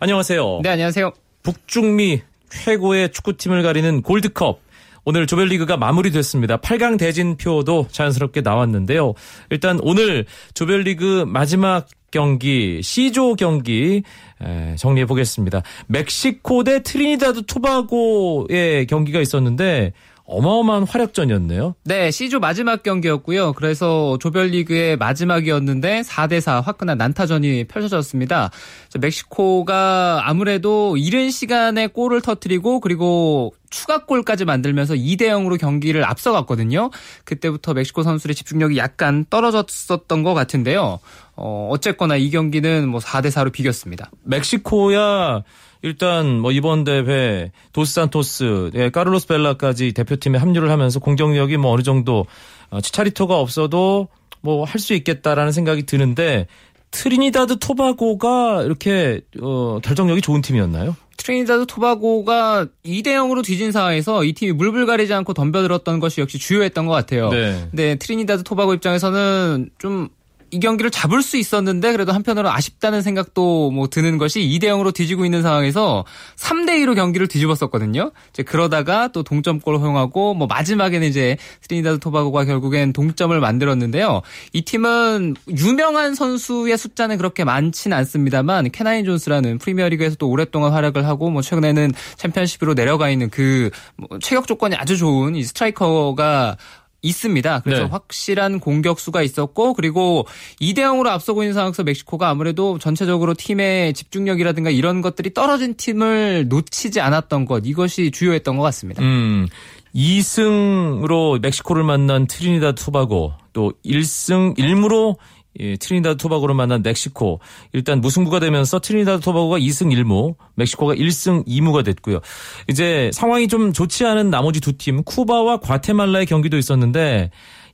안녕하세요. 0.00 0.60
네, 0.62 0.68
안녕하세요. 0.70 1.12
북중미 1.42 2.22
최고의 2.50 3.12
축구팀을 3.12 3.62
가리는 3.62 4.02
골드컵. 4.02 4.60
오늘 5.04 5.26
조별리그가 5.26 5.76
마무리됐습니다. 5.76 6.58
8강 6.58 6.98
대진표도 6.98 7.88
자연스럽게 7.90 8.42
나왔는데요. 8.42 9.14
일단 9.48 9.78
오늘 9.82 10.26
조별리그 10.52 11.24
마지막 11.26 11.86
경기 12.10 12.82
C조 12.82 13.34
경기 13.36 14.02
에, 14.42 14.74
정리해 14.76 15.06
보겠습니다. 15.06 15.62
멕시코 15.86 16.64
대 16.64 16.82
트리니다드 16.82 17.46
토바고의 17.46 18.86
경기가 18.88 19.20
있었는데 19.20 19.92
어마어마한 20.30 20.84
화력전이었네요. 20.84 21.74
네, 21.84 22.10
C조 22.10 22.38
마지막 22.38 22.82
경기였고요. 22.84 23.52
그래서 23.54 24.16
조별리그의 24.20 24.96
마지막이었는데 24.96 26.02
4대4 26.02 26.62
화끈한 26.62 26.98
난타전이 26.98 27.64
펼쳐졌습니다. 27.64 28.50
자, 28.88 28.98
멕시코가 29.00 30.22
아무래도 30.24 30.96
이른 30.96 31.30
시간에 31.30 31.88
골을 31.88 32.20
터뜨리고 32.20 32.78
그리고 32.78 33.52
추가골까지 33.70 34.44
만들면서 34.44 34.94
2대 34.94 35.22
0으로 35.22 35.58
경기를 35.58 36.04
앞서갔거든요. 36.04 36.90
그때부터 37.24 37.74
멕시코 37.74 38.02
선수들의 38.02 38.34
집중력이 38.36 38.78
약간 38.78 39.24
떨어졌었던 39.30 40.22
것 40.22 40.34
같은데요. 40.34 41.00
어, 41.34 41.68
어쨌거나 41.70 42.16
이 42.16 42.30
경기는 42.30 42.88
뭐 42.88 43.00
4대 43.00 43.30
4로 43.30 43.52
비겼습니다. 43.52 44.10
멕시코야 44.24 45.42
일단 45.82 46.38
뭐 46.40 46.52
이번 46.52 46.84
대회 46.84 47.52
도스산토스, 47.72 48.70
예, 48.74 48.90
카를로스 48.90 49.26
벨라까지 49.26 49.92
대표팀에 49.92 50.38
합류를 50.38 50.70
하면서 50.70 51.00
공격력이 51.00 51.56
뭐 51.56 51.72
어느 51.72 51.82
정도 51.82 52.26
어, 52.70 52.80
치차리토가 52.80 53.38
없어도 53.38 54.08
뭐 54.42 54.64
할 54.64 54.78
수 54.80 54.94
있겠다라는 54.94 55.52
생각이 55.52 55.84
드는데 55.84 56.46
트리니다드 56.92 57.58
토바고가 57.58 58.62
이렇게 58.64 59.20
어, 59.40 59.78
결정력이 59.82 60.20
좋은 60.22 60.40
팀이었나요? 60.42 60.96
트리니다드 61.18 61.66
토바고가 61.66 62.66
2대 62.84 63.08
0으로 63.08 63.44
뒤진 63.44 63.70
상황에서 63.72 64.24
이 64.24 64.32
팀이 64.32 64.52
물불 64.52 64.86
가리지 64.86 65.12
않고 65.12 65.34
덤벼들었던 65.34 66.00
것이 66.00 66.20
역시 66.20 66.38
주효했던 66.38 66.86
것 66.86 66.92
같아요. 66.94 67.28
네. 67.30 67.66
근데 67.70 67.94
트리니다드 67.96 68.42
토바고 68.42 68.74
입장에서는 68.74 69.70
좀 69.78 70.08
이 70.50 70.60
경기를 70.60 70.90
잡을 70.90 71.22
수 71.22 71.36
있었는데 71.36 71.92
그래도 71.92 72.12
한편으로 72.12 72.50
아쉽다는 72.50 73.02
생각도 73.02 73.70
뭐 73.70 73.88
드는 73.88 74.18
것이 74.18 74.40
2대 74.40 74.64
0으로 74.64 74.94
뒤지고 74.94 75.24
있는 75.24 75.42
상황에서 75.42 76.04
3대 76.36 76.84
2로 76.84 76.94
경기를 76.94 77.26
뒤집었었거든요. 77.28 78.12
이제 78.30 78.42
그러다가 78.42 79.08
또 79.08 79.22
동점골을 79.22 79.80
허용하고 79.80 80.34
뭐 80.34 80.46
마지막에는 80.46 81.06
이제 81.06 81.36
트리니다드 81.62 81.98
토바고가 82.00 82.44
결국엔 82.44 82.92
동점을 82.92 83.38
만들었는데요. 83.38 84.22
이 84.52 84.62
팀은 84.62 85.36
유명한 85.58 86.14
선수의 86.14 86.78
숫자는 86.78 87.16
그렇게 87.16 87.44
많지는 87.44 87.96
않습니다만 87.96 88.70
켄와인 88.70 89.04
존스라는 89.04 89.58
프리미어리그에서 89.58 90.16
또 90.16 90.28
오랫동안 90.28 90.72
활약을 90.72 91.06
하고 91.06 91.30
뭐 91.30 91.42
최근에는 91.42 91.92
챔피언십으로 92.16 92.74
내려가 92.74 93.10
있는 93.10 93.30
그 93.30 93.70
뭐 93.96 94.18
체격 94.20 94.46
조건이 94.46 94.76
아주 94.76 94.96
좋은 94.96 95.36
이 95.36 95.42
스트라이커가 95.42 96.56
있습니다. 97.02 97.60
그래서 97.60 97.82
네. 97.84 97.88
확실한 97.88 98.60
공격수가 98.60 99.22
있었고 99.22 99.74
그리고 99.74 100.26
2대 100.60 100.78
0으로 100.78 101.06
앞서고 101.08 101.42
있는 101.42 101.54
상황에서 101.54 101.82
멕시코가 101.82 102.28
아무래도 102.28 102.78
전체적으로 102.78 103.34
팀의 103.34 103.94
집중력이라든가 103.94 104.70
이런 104.70 105.00
것들이 105.00 105.32
떨어진 105.34 105.74
팀을 105.74 106.48
놓치지 106.48 107.00
않았던 107.00 107.44
것 107.44 107.62
이것이 107.64 108.10
주효했던 108.10 108.56
것 108.56 108.62
같습니다. 108.64 109.02
음. 109.02 109.48
2승으로 109.94 111.40
멕시코를 111.40 111.82
만난 111.82 112.26
트리니다드 112.26 112.82
토바고 112.84 113.32
또 113.52 113.72
1승 113.84 114.56
1무로 114.56 115.16
예, 115.58 115.76
트리니다드 115.76 116.16
토바고를 116.16 116.54
만난 116.54 116.82
멕시코 116.82 117.40
일단 117.72 118.00
무승부가 118.00 118.38
되면서 118.40 118.78
트리니다드 118.78 119.22
토바고가 119.22 119.58
2승 119.58 119.92
1무, 119.92 120.36
멕시코가 120.54 120.94
1승 120.94 121.46
2무가 121.46 121.84
됐고요. 121.84 122.20
이제 122.68 123.10
상황이 123.12 123.48
좀 123.48 123.72
좋지 123.72 124.06
않은 124.06 124.30
나머지 124.30 124.60
두 124.60 124.72
팀 124.80 125.02
쿠바와 125.02 125.58
과테말라의 125.60 126.26
경기도 126.26 126.56
있었는데 126.56 127.30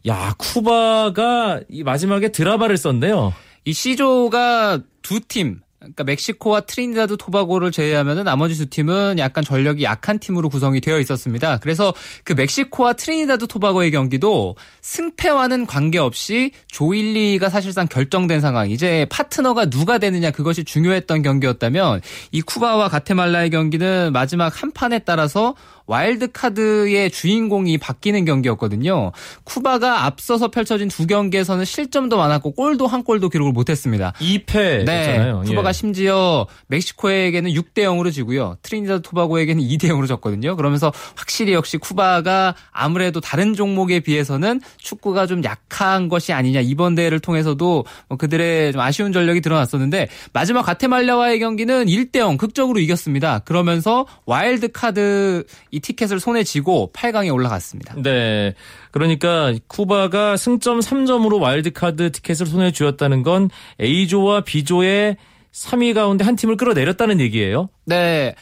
야 0.09 0.35
쿠바가 0.39 1.61
이 1.69 1.83
마지막에 1.83 2.31
드라마를 2.33 2.77
썼네요. 2.77 3.33
이 3.65 3.73
C조가 3.73 4.81
두 5.03 5.21
팀, 5.21 5.61
그러니까 5.87 6.05
멕시코와 6.05 6.63
트리니다드 6.63 7.17
토바고를 7.17 7.71
제외하면 7.73 8.25
나머지 8.25 8.57
두 8.57 8.67
팀은 8.67 9.19
약간 9.19 9.45
전력이 9.45 9.85
약한 9.85 10.19
팀으로 10.19 10.49
구성이 10.49 10.81
되어 10.81 10.99
있었습니다. 10.99 11.59
그래서 11.59 11.95
그 12.25 12.33
멕시코와 12.33 12.95
트리니다드 12.95 13.47
토바고의 13.47 13.91
경기도 13.91 14.57
승패와는 14.83 15.67
관계없이 15.67 16.53
조 16.69 16.87
1, 16.87 17.04
2위가 17.04 17.49
사실상 17.49 17.87
결정된 17.87 18.41
상황. 18.41 18.71
이제 18.71 19.07
파트너가 19.11 19.67
누가 19.67 19.99
되느냐 19.99 20.31
그것이 20.31 20.65
중요했던 20.65 21.23
경기였다면 21.23 22.01
이 22.33 22.43
쿠바와 22.43 22.89
과테말라의 22.89 23.51
경기는 23.51 24.13
마지막 24.13 24.63
한 24.63 24.73
판에 24.73 25.01
따라서 25.01 25.55
와일드 25.87 26.33
카드의 26.33 27.11
주인공이 27.11 27.79
바뀌는 27.79 28.25
경기였거든요. 28.25 29.13
쿠바가 29.45 30.05
앞서서 30.05 30.49
펼쳐진 30.49 30.89
두 30.89 31.07
경기에서는 31.07 31.65
실점도 31.65 32.17
많았고 32.17 32.53
골도 32.53 32.87
한 32.87 33.05
골도 33.05 33.29
기록을 33.29 33.53
못했습니다. 33.53 34.13
2패 34.21 34.85
네, 34.85 35.01
였잖아요. 35.01 35.43
예. 35.45 35.49
쿠바가 35.49 35.73
심지어 35.73 36.47
멕시코에게는 36.67 37.53
6대 37.53 37.79
0으로 37.79 38.13
지고요. 38.13 38.57
트리니다드 38.63 39.03
토바고에게는 39.03 39.63
2대 39.63 39.85
0으로 39.85 40.09
졌거든요. 40.09 40.57
그러면서 40.57 40.93
확실히 41.15 41.53
역시 41.53 41.77
쿠바가 41.77 42.55
아무래도 42.71 43.21
다른 43.21 43.55
종목에 43.55 44.01
비해서는 44.01 44.61
축구가 44.79 45.27
좀 45.27 45.45
약한 45.45 46.09
것이 46.09 46.33
아니냐. 46.33 46.61
이번 46.61 46.95
대회를 46.95 47.21
통해서도 47.21 47.85
뭐 48.09 48.19
그들의 48.19 48.73
좀 48.73 48.81
아쉬운 48.81 49.13
전력이 49.13 49.41
드러났었는데 49.41 50.09
마지막 50.33 50.63
과테말라와의 50.63 51.39
경기는 51.39 51.87
1대 51.87 52.19
0 52.19 52.37
극적으로 52.37 52.81
이겼습니다. 52.81 53.41
그러면서 53.41 54.07
와일드 54.25 54.73
카드 54.73 55.45
이 55.77 55.81
티켓을 55.81 56.21
손에 56.21 56.43
쥐고 56.43 56.91
8강에 56.95 57.33
올라갔습니다. 57.33 57.97
네. 58.03 58.55
그러니까 58.93 59.53
쿠바가 59.67 60.39
승점 60.39 60.81
3점으로 60.81 61.39
와일드카드 61.39 62.13
티켓을 62.13 62.47
손에 62.47 62.73
쥐었다는 62.73 63.23
건 63.23 63.51
A조와 63.79 64.41
B조의 64.41 65.19
3위 65.53 65.93
가운데 65.93 66.25
한 66.25 66.35
팀을 66.35 66.57
끌어내렸다는 66.57 67.21
얘기예요. 67.21 67.69
네. 67.85 68.35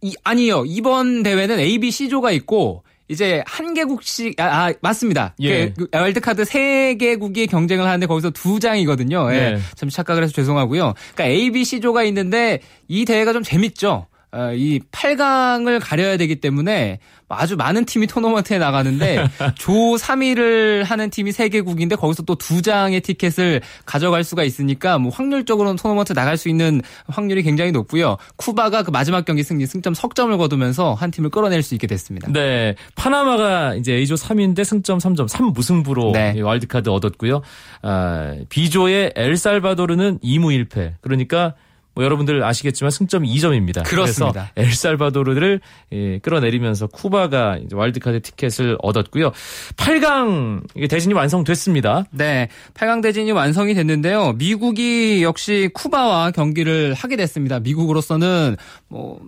이, 0.00 0.14
아니요. 0.22 0.62
이번 0.64 1.24
대회는 1.24 1.58
A, 1.58 1.78
B, 1.78 1.90
C조가 1.90 2.30
있고 2.32 2.84
이제 3.08 3.42
한 3.46 3.74
개국씩 3.74 4.40
아, 4.40 4.66
아, 4.66 4.72
맞습니다. 4.80 5.34
예. 5.40 5.70
그, 5.70 5.88
그 5.90 5.98
와일드카드 5.98 6.44
세 6.44 6.94
개국이 6.94 7.48
경쟁을 7.48 7.84
하는데 7.84 8.06
거기서 8.06 8.30
두 8.30 8.60
장이거든요. 8.60 9.32
예. 9.32 9.36
네. 9.36 9.58
참 9.74 9.88
착각을 9.88 10.22
해서 10.22 10.32
죄송하고요. 10.32 10.94
그러니까 11.14 11.24
A, 11.24 11.50
B, 11.50 11.64
C조가 11.64 12.04
있는데 12.04 12.60
이 12.86 13.04
대회가 13.04 13.32
좀 13.32 13.42
재밌죠. 13.42 14.06
어, 14.32 14.52
이 14.54 14.80
8강을 14.92 15.80
가려야 15.82 16.16
되기 16.16 16.36
때문에 16.36 16.98
아주 17.28 17.56
많은 17.56 17.86
팀이 17.86 18.06
토너먼트에 18.06 18.58
나가는데 18.58 19.26
조 19.56 19.72
3위를 19.72 20.84
하는 20.84 21.10
팀이 21.10 21.32
3개국인데 21.32 21.98
거기서 21.98 22.22
또 22.22 22.36
두 22.36 22.62
장의 22.62 23.00
티켓을 23.00 23.60
가져갈 23.86 24.22
수가 24.22 24.44
있으니까 24.44 24.98
뭐 24.98 25.10
확률적으로는 25.10 25.76
토너먼트 25.76 26.12
나갈 26.12 26.36
수 26.36 26.48
있는 26.48 26.80
확률이 27.08 27.42
굉장히 27.42 27.72
높고요. 27.72 28.18
쿠바가 28.36 28.84
그 28.84 28.90
마지막 28.92 29.24
경기 29.24 29.42
승리 29.42 29.66
승점 29.66 29.94
석점을 29.94 30.36
거두면서 30.38 30.94
한 30.94 31.10
팀을 31.10 31.30
끌어낼 31.30 31.62
수 31.62 31.74
있게 31.74 31.88
됐습니다. 31.88 32.30
네. 32.30 32.76
파나마가 32.94 33.74
이제 33.74 33.94
A조 33.94 34.14
3위인데 34.14 34.64
승점 34.64 34.98
3점, 34.98 35.28
3무승부로 35.28 36.12
네. 36.12 36.34
이 36.36 36.40
와일드카드 36.40 36.88
얻었고요. 36.88 37.42
아, 37.82 38.36
B조의 38.48 39.14
엘살바도르는 39.16 40.20
2무 40.20 40.68
1패. 40.68 40.94
그러니까 41.00 41.54
뭐 41.96 42.04
여러분들 42.04 42.44
아시겠지만 42.44 42.90
승점 42.90 43.24
2점입니다. 43.24 43.82
그렇습니다. 43.84 44.52
그래서 44.54 44.70
엘살바도르를 44.70 45.60
예, 45.92 46.18
끌어내리면서 46.18 46.88
쿠바가 46.88 47.56
이제 47.64 47.74
와일드카드 47.74 48.20
티켓을 48.20 48.76
얻었고요. 48.82 49.32
8강 49.76 50.62
이게 50.76 50.88
대진이 50.88 51.14
완성됐습니다. 51.14 52.04
네, 52.10 52.48
8강 52.74 53.02
대진이 53.02 53.32
완성이 53.32 53.72
됐는데요. 53.72 54.34
미국이 54.34 55.22
역시 55.22 55.70
쿠바와 55.72 56.32
경기를 56.32 56.92
하게 56.92 57.16
됐습니다. 57.16 57.60
미국으로서는 57.60 58.56
뭐 58.88 59.18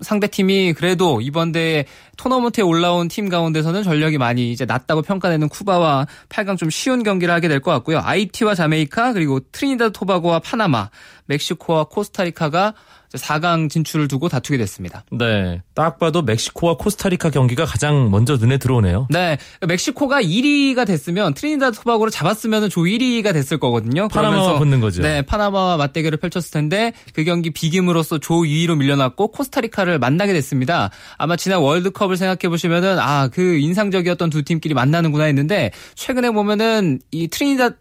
상대 0.00 0.26
팀이 0.26 0.72
그래도 0.74 1.20
이번 1.20 1.52
대회 1.52 1.84
토너먼트에 2.16 2.62
올라온 2.62 3.08
팀 3.08 3.28
가운데서는 3.28 3.82
전력이 3.82 4.18
많이 4.18 4.52
이제 4.52 4.64
낮다고 4.64 5.02
평가되는 5.02 5.48
쿠바와 5.48 6.06
8강 6.28 6.56
좀 6.56 6.70
쉬운 6.70 7.02
경기를 7.02 7.32
하게 7.34 7.48
될 7.48 7.60
것 7.60 7.70
같고요. 7.72 8.00
아이티와 8.02 8.54
자메이카 8.54 9.12
그리고 9.12 9.40
트리니다드 9.52 9.92
토바고와 9.92 10.38
파나마, 10.40 10.90
멕시코와 11.26 11.84
코스타리카가 11.84 12.74
4강 13.14 13.70
진출을 13.70 14.08
두고 14.08 14.28
다투게 14.28 14.58
됐습니다. 14.58 15.04
네. 15.10 15.62
딱 15.74 15.98
봐도 15.98 16.22
멕시코와 16.22 16.76
코스타리카 16.76 17.30
경기가 17.30 17.64
가장 17.64 18.10
먼저 18.10 18.36
눈에 18.36 18.58
들어오네요. 18.58 19.08
네, 19.10 19.38
멕시코가 19.66 20.22
1위가 20.22 20.86
됐으면 20.86 21.34
트리니다드 21.34 21.78
토바고를 21.78 22.10
잡았으면 22.10 22.68
조 22.68 22.82
1위가 22.82 23.32
됐을 23.32 23.58
거거든요. 23.58 24.08
파나마와 24.08 24.58
붙는 24.58 24.80
거죠. 24.80 25.02
네, 25.02 25.22
파나마와 25.22 25.76
맞대결을 25.76 26.18
펼쳤을 26.18 26.50
텐데 26.50 26.92
그 27.14 27.24
경기 27.24 27.50
비김으로써 27.50 28.18
조 28.18 28.34
2위로 28.42 28.76
밀려났고 28.76 29.28
코스타리카를 29.28 29.98
만나게 29.98 30.32
됐습니다. 30.34 30.90
아마 31.16 31.36
지난 31.36 31.60
월드컵을 31.60 32.16
생각해 32.16 32.48
보시면은 32.50 32.98
아, 32.98 33.28
그 33.28 33.58
인상적이었던 33.58 34.30
두 34.30 34.42
팀끼리 34.42 34.74
만나는구나 34.74 35.24
했는데 35.24 35.70
최근에 35.94 36.30
보면은 36.30 37.00
이 37.10 37.28
트리니다드 37.28 37.76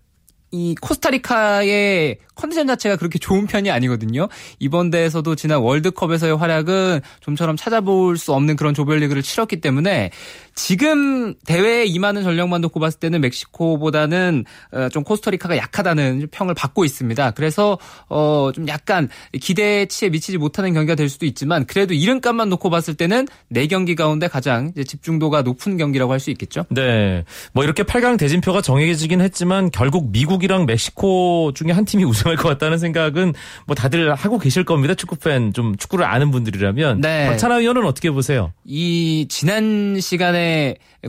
이 0.51 0.75
코스타리카의 0.81 2.19
컨디션 2.35 2.67
자체가 2.67 2.95
그렇게 2.95 3.19
좋은 3.19 3.47
편이 3.47 3.69
아니거든요. 3.69 4.27
이번 4.59 4.89
대회에서도 4.89 5.35
지난 5.35 5.59
월드컵에서의 5.59 6.37
활약은 6.37 7.01
좀처럼 7.19 7.57
찾아볼 7.57 8.17
수 8.17 8.33
없는 8.33 8.55
그런 8.55 8.73
조별리그를 8.73 9.23
치렀기 9.23 9.59
때문에 9.59 10.11
지금 10.57 11.35
대회에 11.45 11.85
임하는 11.85 12.23
전력만 12.23 12.61
놓고 12.61 12.79
봤을 12.79 12.99
때는 12.99 13.21
멕시코보다는 13.21 14.43
어, 14.71 14.89
좀 14.89 15.03
코스타리카가 15.03 15.55
약하다는 15.55 16.29
평을 16.31 16.55
받고 16.55 16.83
있습니다. 16.83 17.31
그래서 17.31 17.77
어, 18.09 18.49
좀 18.55 18.67
약간 18.67 19.07
기대치에 19.39 20.09
미치지 20.09 20.39
못하는 20.39 20.73
경기가 20.73 20.95
될 20.95 21.09
수도 21.09 21.27
있지만 21.27 21.65
그래도 21.67 21.93
이름값만 21.93 22.49
놓고 22.49 22.71
봤을 22.71 22.95
때는 22.95 23.27
네 23.49 23.67
경기 23.67 23.93
가운데 23.95 24.27
가장 24.27 24.73
집중도가 24.73 25.43
높은 25.43 25.77
경기라고 25.77 26.11
할 26.11 26.17
수 26.17 26.31
있겠죠. 26.31 26.65
네. 26.71 27.23
뭐 27.53 27.63
이렇게 27.63 27.83
8강 27.83 28.17
대진표가 28.17 28.63
정해지긴 28.63 29.21
했지만 29.21 29.69
결국 29.69 30.09
미국이랑 30.09 30.65
멕시코 30.65 31.51
중에 31.53 31.71
한 31.71 31.85
팀이 31.85 32.03
우승할 32.09 32.35
것 32.35 32.49
같다는 32.49 32.79
생각은 32.79 33.35
뭐 33.67 33.75
다들 33.75 34.15
하고 34.15 34.39
계실 34.39 34.63
겁니다. 34.63 34.95
축구 34.95 35.17
팬 35.17 35.53
좀 35.53 35.77
축구를 35.77 36.03
아는 36.03 36.31
분들이라면. 36.31 37.01
네. 37.01 37.27
박찬하 37.27 37.59
의원은 37.59 37.85
어떻게 37.85 38.09
보세요? 38.09 38.51
이 38.65 39.27
지난 39.29 39.99
시간에 39.99 40.46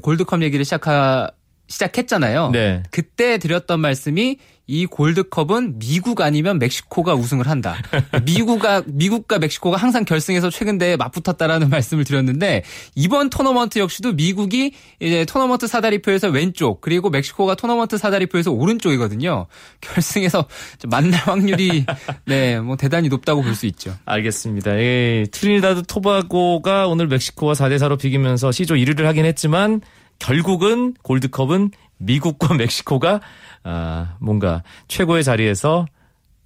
골드컵 0.03 0.43
얘기를 0.43 0.65
시작하 0.65 1.31
시작했잖아요. 1.69 2.51
네. 2.53 2.83
그때 2.91 3.39
드렸던 3.39 3.81
말씀이 3.81 4.39
이 4.71 4.85
골드컵은 4.85 5.79
미국 5.79 6.21
아니면 6.21 6.59
멕시코가 6.59 7.15
우승을 7.15 7.49
한다. 7.49 7.77
미국과 8.27 8.83
미국과 8.87 9.39
멕시코가 9.39 9.79
항상 9.79 10.05
결승에서 10.05 10.51
최근 10.51 10.77
대에 10.77 10.97
맞붙었다라는 10.97 11.71
말씀을 11.71 12.05
드렸는데 12.05 12.65
이번 12.95 13.31
토너먼트 13.31 13.79
역시도 13.79 14.13
미국이 14.13 14.73
이제 15.01 15.25
토너먼트 15.25 15.67
사다리표에서 15.69 16.29
왼쪽 16.29 16.83
그리고 16.83 17.09
멕시코가 17.09 17.55
토너먼트 17.55 17.97
사다리표에서 17.97 18.51
오른쪽이거든요. 18.53 19.47
결승에서 19.81 20.47
만날 20.87 21.21
확률이 21.21 21.87
네, 22.27 22.61
뭐 22.61 22.77
대단히 22.77 23.09
높다고 23.09 23.43
볼 23.43 23.55
수 23.55 23.65
있죠. 23.67 23.97
알겠습니다. 24.05 24.79
예, 24.79 25.25
트리니다드 25.33 25.85
토바고가 25.89 26.87
오늘 26.89 27.09
멕시코와 27.09 27.55
4대 27.55 27.77
4로 27.79 27.99
비기면서 27.99 28.53
C조 28.53 28.75
1위를 28.75 29.05
하긴 29.05 29.25
했지만 29.25 29.81
결국은 30.19 30.95
골드컵은 31.03 31.71
미국과 31.99 32.55
멕시코가 32.57 33.21
아, 33.65 34.17
뭔가 34.21 34.63
최고의 34.89 35.25
자리에서 35.25 35.87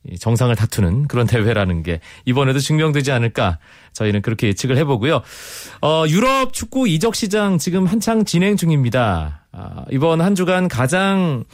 이 0.05 0.19
정상을 0.19 0.55
다투는 0.57 1.07
그런 1.07 1.27
대회라는 1.29 1.85
게 1.85 2.01
이번에도 2.25 2.59
증명되지 2.59 3.13
않을까 3.13 3.59
저희는 3.93 4.23
그렇게 4.23 4.49
예측을 4.49 4.77
해보고요. 4.79 5.23
어, 5.81 6.05
유럽 6.09 6.53
축구 6.53 6.89
이적 6.89 7.15
시장 7.15 7.59
지금 7.59 7.87
한창 7.87 8.25
진행 8.25 8.57
중입니다. 8.57 9.47
아, 9.53 9.85
이번 9.91 10.21
한 10.21 10.35
주간 10.35 10.67
가장 10.67 11.45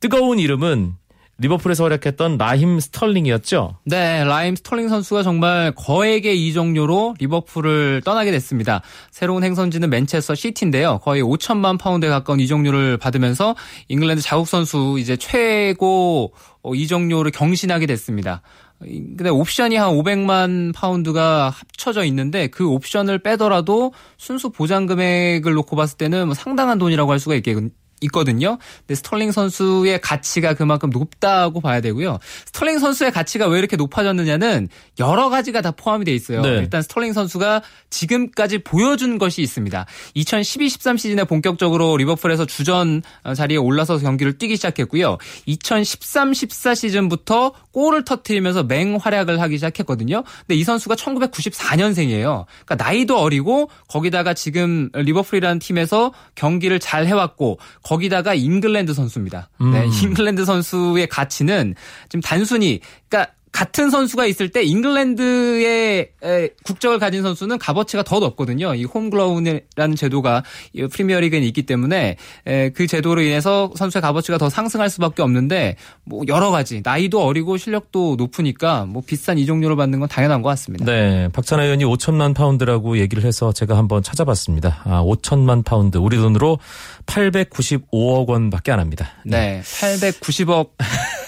뜨거운 0.00 0.38
이름은 0.38 0.94
리버풀에서 1.40 1.84
활약했던 1.84 2.36
라힘 2.36 2.80
스털링이었죠. 2.80 3.76
네, 3.84 4.24
라힘 4.24 4.56
스털링 4.56 4.88
선수가 4.88 5.22
정말 5.22 5.72
거액의 5.76 6.46
이적료로 6.46 7.14
리버풀을 7.20 8.02
떠나게 8.04 8.32
됐습니다. 8.32 8.82
새로운 9.10 9.44
행선지는 9.44 9.88
맨체스터 9.88 10.34
시티인데요. 10.34 10.98
거의 10.98 11.22
5천만 11.22 11.78
파운드에 11.78 12.08
가까운 12.08 12.40
이적료를 12.40 12.96
받으면서 12.96 13.54
잉글랜드 13.86 14.20
자국 14.20 14.48
선수 14.48 14.96
이제 14.98 15.16
최고 15.16 16.32
어, 16.62 16.74
이적료를 16.74 17.30
경신하게 17.30 17.86
됐습니다. 17.86 18.42
근데 18.80 19.28
옵션이 19.28 19.76
한 19.76 19.90
500만 19.90 20.72
파운드가 20.72 21.50
합쳐져 21.50 22.04
있는데 22.04 22.46
그 22.46 22.68
옵션을 22.68 23.18
빼더라도 23.20 23.92
순수 24.16 24.50
보장 24.50 24.86
금액을 24.86 25.52
놓고 25.52 25.74
봤을 25.74 25.96
때는 25.98 26.26
뭐 26.26 26.34
상당한 26.34 26.78
돈이라고 26.78 27.10
할 27.10 27.18
수가 27.18 27.34
있겠 27.36 27.56
있거든요. 28.02 28.58
근데 28.80 28.94
스털링 28.94 29.32
선수의 29.32 30.00
가치가 30.00 30.54
그만큼 30.54 30.90
높다고 30.90 31.60
봐야 31.60 31.80
되고요. 31.80 32.18
스털링 32.46 32.78
선수의 32.78 33.12
가치가 33.12 33.46
왜 33.46 33.58
이렇게 33.58 33.76
높아졌느냐는 33.76 34.68
여러 34.98 35.28
가지가 35.30 35.60
다 35.60 35.70
포함이 35.70 36.04
돼 36.04 36.14
있어요. 36.14 36.42
네. 36.42 36.48
일단 36.58 36.82
스털링 36.82 37.12
선수가 37.12 37.62
지금까지 37.90 38.58
보여준 38.58 39.18
것이 39.18 39.42
있습니다. 39.42 39.86
2012-13 40.16 40.98
시즌에 40.98 41.24
본격적으로 41.24 41.96
리버풀에서 41.96 42.46
주전 42.46 43.02
자리에 43.34 43.56
올라서 43.56 43.98
경기를 43.98 44.38
뛰기 44.38 44.56
시작했고요. 44.56 45.18
2013-14 45.48 46.74
시즌부터 46.74 47.52
골을 47.72 48.04
터트리면서 48.04 48.64
맹활약을 48.64 49.40
하기 49.40 49.56
시작했거든요. 49.56 50.24
근데 50.46 50.54
이 50.54 50.64
선수가 50.64 50.94
1994년생이에요. 50.96 52.46
그러니까 52.64 52.74
나이도 52.76 53.18
어리고 53.18 53.70
거기다가 53.88 54.34
지금 54.34 54.90
리버풀이라는 54.94 55.58
팀에서 55.58 56.12
경기를 56.34 56.78
잘 56.80 57.06
해왔고 57.06 57.58
거기다가 57.88 58.34
잉글랜드 58.34 58.92
선수입니다. 58.92 59.48
네, 59.60 59.86
잉글랜드 60.02 60.44
선수의 60.44 61.06
가치는 61.08 61.74
지금 62.10 62.20
단순히 62.20 62.80
그러니까 63.08 63.32
같은 63.52 63.90
선수가 63.90 64.26
있을 64.26 64.48
때 64.50 64.62
잉글랜드의 64.62 66.10
에, 66.22 66.48
국적을 66.64 66.98
가진 66.98 67.22
선수는 67.22 67.58
값어치가 67.58 68.02
더 68.02 68.18
높거든요. 68.20 68.74
이 68.74 68.84
홈그로운이라는 68.84 69.96
제도가 69.96 70.42
이 70.72 70.86
프리미어리그에 70.86 71.38
있기 71.40 71.62
때문에 71.62 72.16
에, 72.46 72.70
그 72.70 72.86
제도로 72.86 73.22
인해서 73.22 73.70
선수의 73.76 74.02
값어치가 74.02 74.38
더 74.38 74.48
상승할 74.48 74.90
수밖에 74.90 75.22
없는데 75.22 75.76
뭐 76.04 76.22
여러 76.28 76.50
가지 76.50 76.82
나이도 76.84 77.24
어리고 77.24 77.56
실력도 77.56 78.16
높으니까 78.16 78.84
뭐 78.84 79.02
비싼 79.04 79.38
이적료를 79.38 79.76
받는 79.76 80.00
건 80.00 80.08
당연한 80.08 80.42
것 80.42 80.48
같습니다. 80.50 80.84
네, 80.84 81.28
박찬하 81.32 81.64
위원이 81.64 81.84
5천만 81.84 82.34
파운드라고 82.34 82.98
얘기를 82.98 83.24
해서 83.24 83.52
제가 83.52 83.76
한번 83.76 84.02
찾아봤습니다. 84.02 84.82
아, 84.84 85.02
5천만 85.02 85.64
파운드 85.64 85.98
우리 85.98 86.16
돈으로 86.16 86.58
895억 87.06 88.28
원밖에 88.28 88.72
안 88.72 88.80
합니다. 88.80 89.10
네, 89.24 89.60
890억 89.62 90.70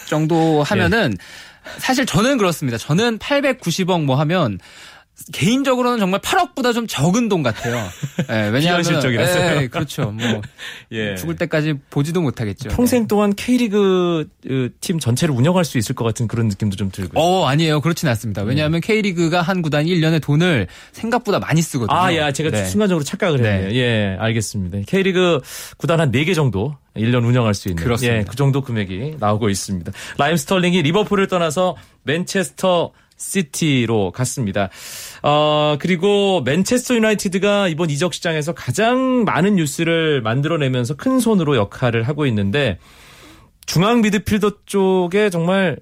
정도 0.07 0.63
하면은 0.63 1.15
사실 1.79 2.07
저는 2.07 2.39
그렇습니다. 2.39 2.79
저는 2.79 3.19
890억 3.19 4.05
뭐 4.05 4.17
하면 4.17 4.59
개인적으로는 5.33 5.99
정말 5.99 6.21
8억보다 6.21 6.75
좀 6.75 6.87
적은 6.87 7.29
돈 7.29 7.43
같아요. 7.43 7.77
예, 8.31 8.49
왜냐하면 8.49 8.83
비현실적이라서요. 8.83 9.63
예, 9.63 9.69
그렇죠. 9.69 10.11
뭐 10.11 10.41
예. 10.93 11.15
죽을 11.17 11.37
때까지 11.37 11.75
보지도 11.91 12.21
못하겠죠. 12.21 12.71
평생 12.71 13.07
동안 13.07 13.35
K리그 13.35 14.29
어, 14.49 14.69
팀 14.81 14.99
전체를 14.99 15.35
운영할 15.35 15.65
수 15.65 15.79
있을 15.79 15.95
것 15.95 16.05
같은 16.05 16.27
그런 16.27 16.49
느낌도 16.49 16.77
좀 16.77 16.91
들고요. 16.91 17.23
어, 17.23 17.47
아니에요. 17.47 17.81
그렇진 17.81 18.09
않습니다. 18.09 18.43
왜냐하면 18.43 18.81
K리그가 18.81 19.43
한 19.43 19.63
구단이 19.63 19.95
1년에 19.95 20.23
돈을 20.23 20.67
생각보다 20.93 21.39
많이 21.39 21.63
쓰거든요. 21.63 21.97
아, 21.97 22.15
야, 22.17 22.33
제가 22.33 22.51
네. 22.51 22.65
순간적으로 22.65 23.05
착각을 23.05 23.41
네. 23.41 23.53
했네요. 23.53 23.75
예, 23.75 24.17
알겠습니다. 24.19 24.79
K리그 24.87 25.41
구단 25.77 26.01
한 26.01 26.11
4개 26.11 26.35
정도 26.35 26.77
1년 26.97 27.25
운영할 27.25 27.55
수 27.55 27.69
있는 27.69 27.83
그렇습니다. 27.83 28.19
예, 28.19 28.25
그 28.25 28.37
정도 28.37 28.63
금액이 28.63 29.17
나오고 29.21 29.49
있습니다. 29.49 29.93
라힘 30.19 30.37
스털링이 30.37 30.83
리버풀을 30.83 31.29
떠나서 31.29 31.77
맨체스터 32.03 32.93
시티로 33.21 34.13
갔습니다. 34.13 34.71
어, 35.23 35.77
그리고 35.79 36.43
맨체스터 36.43 36.95
유나이티드가 36.95 37.69
이번 37.69 37.91
이적 37.91 38.15
시장에서 38.15 38.55
가장 38.55 39.25
많은 39.25 39.57
뉴스를 39.57 40.23
만들어내면서 40.23 40.95
큰 40.97 41.21
손으로 41.21 41.57
역할을 41.57 42.05
하고 42.05 42.27
있는데 42.27 42.79
중앙 43.67 44.01
미드필더 44.01 44.65
쪽에 44.67 45.31
정말 45.31 45.79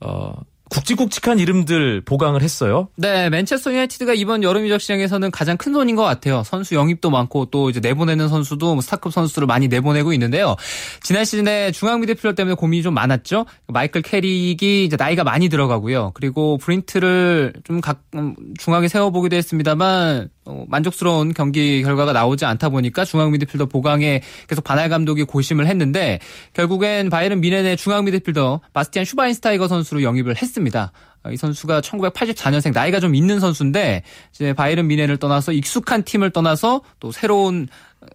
어, 0.00 0.32
굵직굵직한 0.70 1.38
이름들 1.38 2.02
보강을 2.02 2.42
했어요. 2.42 2.88
네, 2.96 3.30
맨체스터 3.30 3.72
유나이티드가 3.72 4.14
이번 4.14 4.42
여름 4.42 4.66
이적 4.66 4.80
시장에서는 4.80 5.30
가장 5.30 5.56
큰 5.56 5.72
손인 5.72 5.96
것 5.96 6.02
같아요. 6.02 6.42
선수 6.44 6.74
영입도 6.74 7.10
많고 7.10 7.46
또 7.46 7.70
이제 7.70 7.80
내보내는 7.80 8.28
선수도 8.28 8.74
뭐 8.74 8.82
스타급 8.82 9.12
선수를 9.12 9.46
많이 9.46 9.68
내보내고 9.68 10.12
있는데요. 10.12 10.56
지난 11.02 11.24
시즌에 11.24 11.72
중앙 11.72 12.00
미드필더 12.00 12.34
때문에 12.34 12.54
고민이 12.54 12.82
좀 12.82 12.94
많았죠. 12.94 13.46
마이클 13.66 14.02
캐릭이 14.02 14.84
이제 14.84 14.96
나이가 14.96 15.24
많이 15.24 15.48
들어가고요. 15.48 16.12
그리고 16.14 16.58
블린트를 16.58 17.54
좀 17.64 17.80
각, 17.80 18.02
음, 18.14 18.34
중앙에 18.58 18.88
세워보기도 18.88 19.36
했습니다만 19.36 20.28
어, 20.28 20.28
만족스러운 20.68 21.34
경기 21.34 21.82
결과가 21.82 22.12
나오지 22.12 22.44
않다 22.44 22.68
보니까 22.68 23.04
중앙 23.04 23.30
미드필더 23.32 23.66
보강에 23.66 24.22
계속 24.48 24.64
반할 24.64 24.88
감독이 24.88 25.24
고심을 25.24 25.66
했는데 25.66 26.18
결국엔 26.54 27.10
바이에른 27.10 27.40
뮌헨의 27.40 27.76
중앙 27.76 28.04
미드필더 28.04 28.60
바스티안 28.72 29.04
슈바인슈타이거 29.04 29.68
선수로 29.68 30.02
영입을 30.02 30.36
했습니다. 30.36 30.92
어, 31.24 31.30
이 31.30 31.36
선수가 31.36 31.80
1984년생 31.80 32.72
나이가 32.72 33.00
좀 33.00 33.14
있는 33.14 33.40
선수인데 33.40 34.02
이제 34.32 34.52
바이에른 34.52 34.86
뮌헨을 34.86 35.16
떠나서 35.18 35.52
익숙한 35.52 36.04
팀을 36.04 36.30
떠나서 36.30 36.82
또 37.00 37.12
새로운 37.12 37.68
어, 38.00 38.06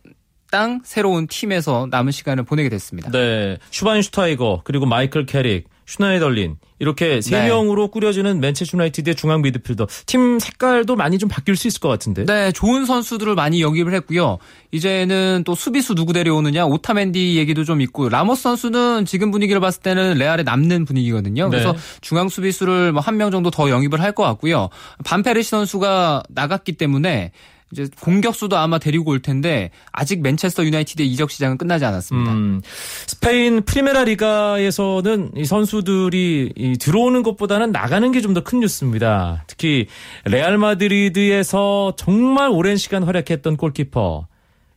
땅 0.51 0.81
새로운 0.83 1.27
팀에서 1.27 1.87
남은 1.89 2.11
시간을 2.11 2.43
보내게 2.43 2.69
됐습니다. 2.69 3.09
네. 3.09 3.57
슈바인슈타이거 3.71 4.61
그리고 4.63 4.85
마이클 4.85 5.25
캐릭, 5.25 5.67
슈나이덜린 5.93 6.57
이렇게 6.79 7.21
세 7.21 7.39
네. 7.39 7.47
명으로 7.47 7.89
꾸려지는 7.89 8.39
맨체스터 8.39 8.77
유나이티드의 8.77 9.15
중앙 9.15 9.41
미드필더 9.41 9.87
팀 10.05 10.39
색깔도 10.39 10.95
많이 10.95 11.17
좀 11.19 11.29
바뀔 11.29 11.55
수 11.55 11.67
있을 11.67 11.79
것 11.79 11.87
같은데. 11.87 12.25
네, 12.25 12.51
좋은 12.51 12.85
선수들을 12.85 13.35
많이 13.35 13.61
영입을 13.61 13.93
했고요. 13.93 14.39
이제는 14.71 15.43
또 15.45 15.55
수비수 15.55 15.93
누구 15.95 16.13
데려오느냐 16.13 16.65
오타멘디 16.65 17.37
얘기도 17.37 17.63
좀 17.63 17.79
있고 17.81 18.09
라모스 18.09 18.41
선수는 18.41 19.05
지금 19.05 19.31
분위기를 19.31 19.61
봤을 19.61 19.81
때는 19.81 20.15
레알에 20.17 20.43
남는 20.43 20.85
분위기거든요. 20.85 21.49
그래서 21.49 21.73
네. 21.73 21.77
중앙 22.01 22.27
수비수를 22.29 22.91
뭐 22.91 23.01
한 23.01 23.17
명 23.17 23.29
정도 23.31 23.51
더 23.51 23.69
영입을 23.69 24.01
할 24.01 24.13
것 24.13 24.23
같고요. 24.23 24.69
반페르시 25.05 25.49
선수가 25.49 26.23
나갔기 26.29 26.73
때문에 26.73 27.31
이제 27.73 27.87
공격수도 27.99 28.55
아마 28.55 28.77
데리고 28.79 29.11
올 29.11 29.19
텐데 29.21 29.71
아직 29.91 30.21
맨체스터 30.21 30.63
유나이티드의 30.63 31.09
이적 31.09 31.31
시장은 31.31 31.57
끝나지 31.57 31.83
않았습니다. 31.83 32.31
음, 32.31 32.61
스페인 33.07 33.63
프리메라 33.63 34.03
리가에서는 34.05 35.31
이 35.35 35.43
선수들이 35.45 36.53
이 36.55 36.77
들어오는 36.77 37.23
것보다는 37.23 37.71
나가는 37.71 38.09
게 38.11 38.21
좀 38.21 38.33
더 38.33 38.41
큰 38.41 38.59
뉴스입니다. 38.61 39.43
특히 39.47 39.87
레알 40.25 40.57
마드리드에서 40.57 41.95
정말 41.97 42.49
오랜 42.49 42.77
시간 42.77 43.03
활약했던 43.03 43.57
골키퍼 43.57 44.27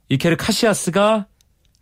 이케르 0.09 0.37
카시아스가 0.37 1.27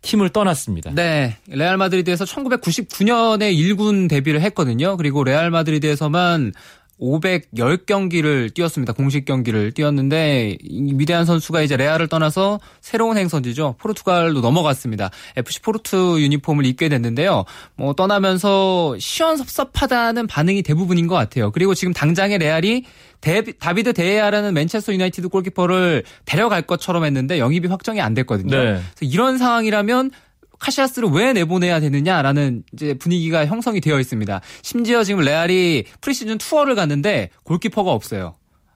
팀을 0.01 0.29
떠났습니다. 0.29 0.91
네, 0.93 1.37
레알 1.47 1.77
마드리드에서 1.77 2.25
1999년에 2.25 3.51
1군 3.55 4.07
데뷔를 4.09 4.41
했거든요. 4.41 4.97
그리고 4.97 5.23
레알 5.23 5.49
마드리드에서만 5.49 6.53
510경기를 6.99 8.53
뛰었습니다. 8.53 8.93
공식 8.93 9.25
경기를 9.25 9.71
뛰었는데 9.71 10.57
이 10.61 10.93
위대한 10.95 11.25
선수가 11.25 11.61
이제 11.61 11.75
레알을 11.75 12.07
떠나서 12.07 12.59
새로운 12.81 13.17
행선지죠. 13.17 13.75
포르투갈로 13.79 14.41
넘어갔습니다. 14.41 15.09
FC 15.35 15.61
포르투 15.61 16.17
유니폼을 16.19 16.65
입게 16.65 16.89
됐는데요. 16.89 17.43
뭐 17.75 17.93
떠나면서 17.93 18.95
시원섭섭하다는 18.99 20.27
반응이 20.27 20.63
대부분인 20.63 21.07
것 21.07 21.15
같아요. 21.15 21.51
그리고 21.51 21.73
지금 21.73 21.93
당장의 21.93 22.37
레알이 22.37 22.85
데, 23.21 23.41
다비드 23.41 23.93
데헤아라는 23.93 24.53
맨체스터 24.53 24.93
유나이티드 24.93 25.29
골키퍼를 25.29 26.03
데려갈 26.25 26.61
것처럼 26.61 27.05
했는데 27.05 27.39
영입이 27.39 27.67
확정이 27.67 27.99
안 27.99 28.13
됐거든요. 28.13 28.55
네. 28.55 28.63
그래서 28.63 28.81
이런 29.01 29.37
상황이라면 29.37 30.11
카시아스를 30.59 31.09
왜 31.09 31.33
내보내야 31.33 31.79
되느냐라는 31.79 32.63
이제 32.73 32.93
분위기가 32.93 33.45
형성이 33.45 33.81
되어 33.81 33.99
있습니다. 33.99 34.41
심지어 34.61 35.03
지금 35.03 35.21
레알이 35.21 35.85
프리시즌 36.01 36.37
투어를 36.37 36.75
갔는데 36.75 37.29
골키퍼가 37.43 37.91
없어요. 37.91 38.35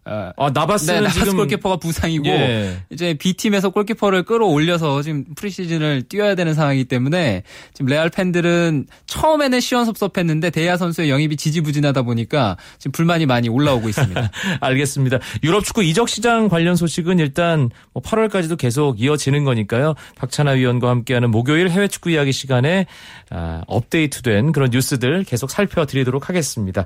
어, 0.09 0.31
아 0.37 0.49
나바스는 0.51 0.93
네, 0.95 0.99
나바스 1.01 1.19
지금 1.19 1.37
골키퍼가 1.37 1.77
부상이고 1.77 2.25
예. 2.25 2.77
이제 2.89 3.13
B팀에서 3.13 3.69
골키퍼를 3.69 4.23
끌어올려서 4.23 5.03
지금 5.03 5.23
프리시즌을 5.35 6.03
뛰어야 6.09 6.33
되는 6.33 6.55
상황이기 6.55 6.85
때문에 6.85 7.43
지금 7.73 7.89
레알 7.89 8.09
팬들은 8.09 8.87
처음에는 9.05 9.59
시원섭섭했는데 9.59 10.49
데헤아 10.49 10.77
선수의 10.77 11.11
영입이 11.11 11.37
지지부진하다 11.37 12.01
보니까 12.01 12.57
지금 12.79 12.91
불만이 12.91 13.27
많이 13.27 13.49
올라오고 13.49 13.87
있습니다. 13.87 14.31
알겠습니다. 14.61 15.19
유럽 15.43 15.63
축구 15.63 15.83
이적 15.83 16.09
시장 16.09 16.49
관련 16.49 16.75
소식은 16.75 17.19
일단 17.19 17.69
뭐 17.93 18.01
8월까지도 18.01 18.57
계속 18.57 18.99
이어지는 18.99 19.43
거니까요. 19.43 19.93
박찬하 20.15 20.53
위원과 20.53 20.89
함께하는 20.89 21.29
목요일 21.29 21.69
해외 21.69 21.87
축구 21.87 22.09
이야기 22.09 22.31
시간에 22.31 22.87
아, 23.29 23.61
업데이트된 23.67 24.53
그런 24.53 24.71
뉴스들 24.71 25.23
계속 25.23 25.51
살펴드리도록 25.51 26.29
하겠습니다. 26.29 26.85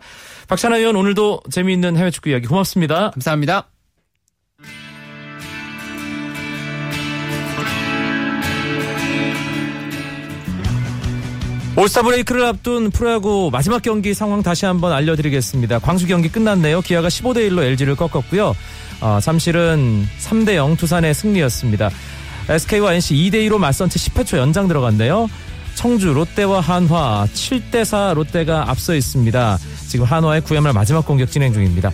박찬하 0.49 0.77
위원 0.77 0.97
오늘도 0.97 1.43
재미있는 1.49 1.95
해외 1.95 2.11
축구 2.11 2.29
이야기 2.29 2.47
고맙습니다. 2.47 3.12
감사합니다. 3.13 3.67
올스타 11.75 12.03
브레이크를 12.03 12.45
앞둔 12.45 12.91
프로야구 12.91 13.49
마지막 13.51 13.81
경기 13.81 14.13
상황 14.13 14.43
다시 14.43 14.65
한번 14.65 14.91
알려드리겠습니다. 14.91 15.79
광주 15.79 16.05
경기 16.05 16.29
끝났네요. 16.29 16.81
기아가 16.81 17.07
15대 17.07 17.49
1로 17.49 17.63
LG를 17.63 17.95
꺾었고요. 17.95 18.55
어, 19.01 19.19
삼실은 19.19 20.07
3대 20.19 20.55
0 20.55 20.77
두산의 20.77 21.15
승리였습니다. 21.15 21.89
SK와 22.47 22.93
NC 22.93 23.15
2대 23.15 23.47
2로 23.47 23.57
맞선 23.57 23.89
채 23.89 23.97
10회 23.97 24.25
초 24.25 24.37
연장 24.37 24.67
들어갔네요. 24.67 25.27
청주 25.73 26.13
롯데와 26.13 26.59
한화 26.61 27.27
7대 27.33 27.83
4 27.83 28.13
롯데가 28.13 28.69
앞서 28.69 28.93
있습니다. 28.93 29.57
지금 29.87 30.05
한화의 30.05 30.41
9회말 30.41 30.73
마지막 30.73 31.05
공격 31.05 31.31
진행 31.31 31.53
중입니다. 31.53 31.91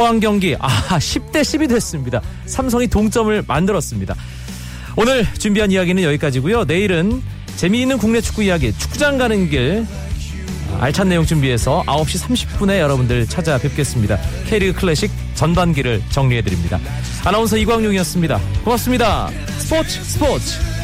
포항 0.00 0.18
경기 0.18 0.56
아 0.58 0.68
10대 0.96 1.42
10이 1.42 1.68
됐습니다. 1.68 2.22
삼성이 2.46 2.86
동점을 2.86 3.44
만들었습니다. 3.46 4.14
오늘 4.96 5.26
준비한 5.34 5.70
이야기는 5.70 6.02
여기까지고요. 6.02 6.64
내일은 6.64 7.22
재미있는 7.56 7.98
국내 7.98 8.22
축구 8.22 8.42
이야기 8.42 8.72
축구장 8.78 9.18
가는 9.18 9.50
길 9.50 9.86
알찬 10.80 11.10
내용 11.10 11.26
준비해서 11.26 11.82
9시 11.86 12.18
30분에 12.58 12.78
여러분들 12.78 13.26
찾아뵙겠습니다. 13.26 14.18
K리그 14.46 14.80
클래식 14.80 15.10
전반기를 15.34 16.02
정리해드립니다. 16.08 16.80
아나운서 17.22 17.58
이광용이었습니다. 17.58 18.40
고맙습니다. 18.64 19.28
스포츠 19.58 20.02
스포츠 20.02 20.79